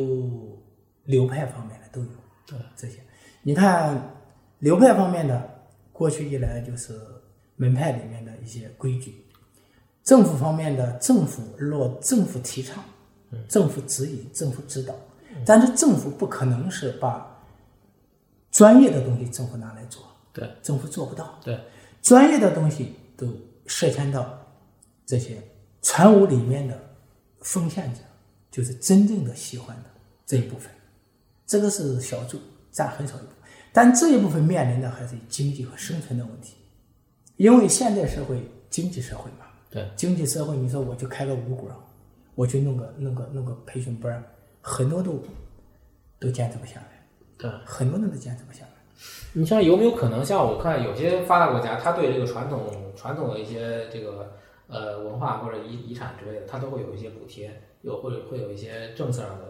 [1.05, 2.09] 流派方面的都有，
[2.47, 2.59] 对。
[2.77, 2.99] 这些。
[3.43, 4.15] 你看
[4.59, 7.01] 流派方面的，过去以来就是
[7.57, 9.25] 门派里面的一些规矩，
[10.03, 12.83] 政府方面的政府落政府提倡，
[13.49, 14.95] 政府指引，政府指导，
[15.47, 17.41] 但是政府不可能是把
[18.51, 20.49] 专业的东西政府拿来做，对。
[20.63, 21.39] 政府做不到。
[21.45, 21.59] 对，
[22.03, 23.27] 专业的东西都
[23.67, 24.39] 涉牵到
[25.05, 25.43] 这些
[25.83, 26.79] 传武里面的
[27.41, 28.01] 奉献者，
[28.51, 29.85] 就是真正的喜欢的
[30.27, 30.71] 这一部分，
[31.47, 32.41] 这个是小众，
[32.71, 33.35] 占很少一部分。
[33.73, 36.57] 但这一部分面临的还是经济和生存的问题，
[37.37, 41.77] 因为现代社会经济社会嘛，对经济社会，你说我就开个武馆，
[42.35, 44.25] 我去弄个弄个弄个培训班，
[44.61, 45.23] 很多都
[46.19, 47.51] 都坚持不下来，对。
[47.65, 48.71] 很多人都坚持不下来。
[49.35, 52.61] 你像有没有可能，像我看有些发达国家，他对这个传统
[52.97, 54.33] 传统的一些这个
[54.69, 57.51] 呃文化或者遗遗产之类的，他都会有一些补贴，
[57.83, 59.45] 有会会有一些政策上的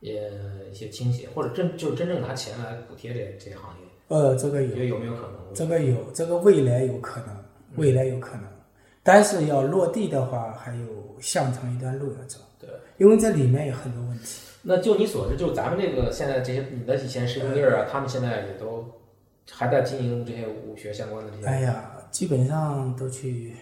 [0.00, 0.30] 也
[0.70, 4.80] 一些倾斜，或者真就是真正拿钱来补贴这这些行业，呃，这个有你觉。
[4.80, 5.32] 得有没有可能？
[5.54, 7.28] 这个有，这个未来有可能，
[7.76, 8.42] 未来有可能，
[9.02, 10.86] 但是要落地的话，还有
[11.20, 14.42] 相长一段路要走，对，因为这里面有很多问题。
[14.62, 18.84] 那就你所知，就咱们这个现在这些你的以前师兄弟儿啊，他们现在也都
[19.52, 21.46] 还在经营这些武学相关的这些。
[21.46, 23.54] 哎呀，基本上都去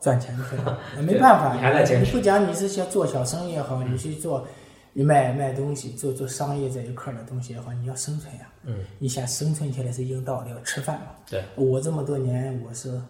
[0.00, 4.46] 赚钱去了， 没办法，你还在坚持你不讲你是想做小生意也好，你去做，
[4.92, 8.48] 你卖卖东西，做做商业这一块儿的东西也好，你要生存呀。
[8.64, 11.06] 嗯，你想生存起来是硬道理，要吃饭嘛。
[11.28, 13.00] 对，我这么多年，我是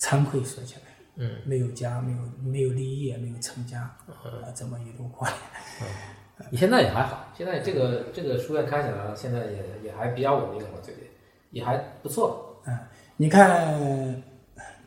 [0.00, 0.80] 惭愧说起来，
[1.16, 5.34] 嗯，没有家，没有没有立业，没有成家，啊，这么一路过来。
[6.50, 11.04] 你现在也还好，现在这个这个书院开起来了，现在也也还比较稳定了，最近
[11.56, 12.60] 也还不错。
[12.66, 12.78] 嗯，
[13.16, 14.22] 你看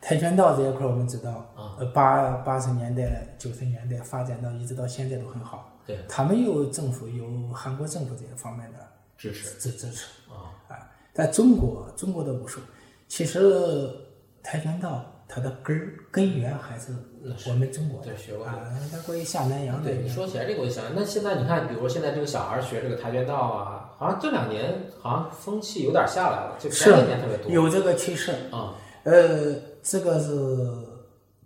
[0.00, 5.76] 跆拳道这一块，我们知道，啊呃，八八十年代、九十年代发展到一直到现在都很好。
[5.84, 8.78] 对，他们有政府有韩国政府这些方面的
[9.18, 10.88] 支持支支持啊，啊。
[11.12, 12.60] 在中国，中国的武术，
[13.08, 13.90] 其实
[14.44, 16.94] 跆拳道它的根儿根源还是
[17.48, 18.60] 我们中国的对学过啊，
[18.92, 27.50] 它关于下南洋的对，你说起来这个我就想，那现在你看，比如说现在这个小孩学这个跆拳道啊，好像这两年好像风气有点下来了，就前几年特别多。
[27.52, 28.32] 有这个趋势。
[28.50, 30.32] 啊，呃，这个是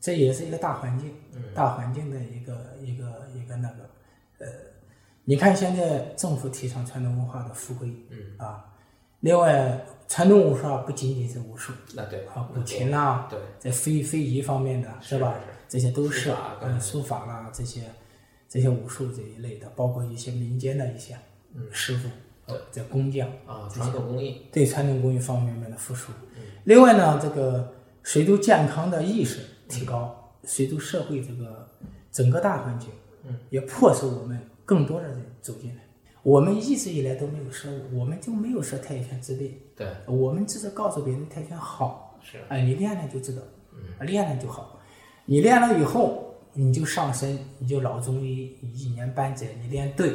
[0.01, 1.43] 这也是一个大环境，嗯。
[1.53, 3.91] 大环境的一个一个一个那个
[4.39, 4.47] 呃，
[5.25, 8.19] 你看现在政府提倡传统文化的复归，嗯。
[8.39, 8.65] 啊，
[9.19, 15.35] 另外传统武术啊不仅仅是武术那对啊，古琴啦，对，在非非遗方面的是吧？
[15.69, 17.81] 这些都是书法嗯书法啦这些
[18.49, 21.17] 这些武术这一类的，包括一些民间的一些
[21.53, 21.67] 嗯。
[21.73, 22.13] 师傅，对
[22.71, 23.29] 在工匠。
[23.47, 26.13] 啊，传统工艺，对传统工艺方面面的复苏。
[26.65, 27.73] 另外呢，这个
[28.03, 31.69] 随着健康的意识提高，水土社会这个
[32.11, 32.89] 整个大环境，
[33.25, 35.83] 嗯，也迫使我们更多的人走进来。
[36.23, 43.43] 我们一直以来都没有说，我们就没有说泰拳之类，对，我们只是告诉别人泰拳好，是，啊，你练了就知道，
[43.75, 44.81] 嗯，练了就好。
[45.27, 50.15] 你练了以后，你就上身，你就老中医一年半载，你练对，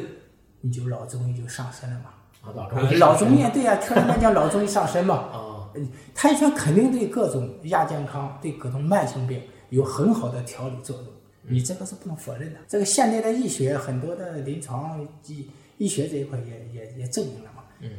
[0.60, 2.10] 你就老中医就上身了嘛。
[2.42, 5.14] 啊，老啊中医，老中医对呀、听人家讲老中医上身嘛。
[5.32, 11.06] 啊，嗯泰拳肯定对各种亚健康、对各种慢性病有很好的调理作用，
[11.42, 12.58] 你这个是不能否认的。
[12.66, 17.62] 这个现代的医学很多的临床医医学这一块也也也证明了嘛。
[17.80, 17.90] 嗯。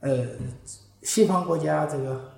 [0.00, 0.26] 呃，
[1.02, 2.30] 西方国家这个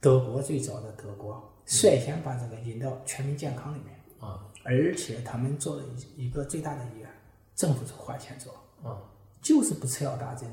[0.00, 5.82] 德国最早的德国率先把这个引到全民健康里面，啊，而且他们做了
[6.16, 7.10] 一一个最大的医院，
[7.56, 8.52] 政府是花钱做，
[8.88, 8.96] 啊，
[9.42, 10.48] 就是不吃药打针，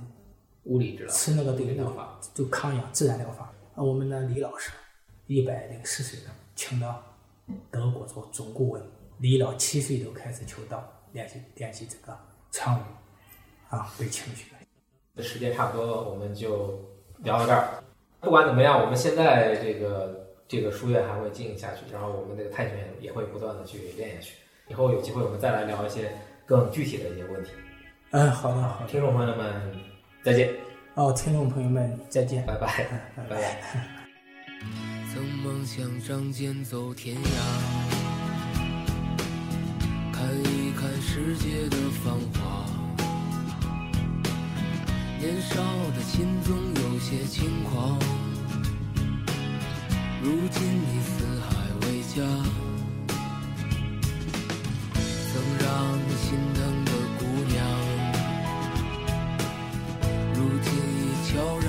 [0.65, 3.51] 物理治疗，吃那个对疗法，就抗氧自然疗法。
[3.75, 4.71] 啊，我们的李老师，
[5.27, 7.03] 一百零四岁了，请到
[7.71, 8.81] 德国做总顾问。
[9.19, 12.17] 李老七岁就开始求道，练习练习这个
[12.51, 12.83] 唱语，
[13.69, 14.59] 啊，被请去了。
[15.15, 16.77] 这时间差不多，我们就
[17.19, 17.83] 聊到这儿。
[18.19, 24.35] 不管怎么样，我们现在这个这个书院还会经营下去，然后我们这个探险也会不断的去练下去。
[24.67, 26.11] 以后有机会我们再来聊一些
[26.45, 27.51] 更具体的一些问题。
[28.11, 28.87] 嗯，好的，好的。
[28.87, 29.71] 听众朋友们，
[30.25, 30.49] 再见。
[30.95, 32.83] 哦，听众朋友们，再见，拜拜，
[33.15, 33.61] 拜拜。
[35.13, 37.19] 曾梦想仗剑走天涯，
[40.11, 42.65] 看一看世界的繁华。
[45.19, 45.61] 年少
[45.95, 47.99] 的心总有些轻狂，
[50.23, 52.25] 如今已四海为家。
[61.35, 61.64] 每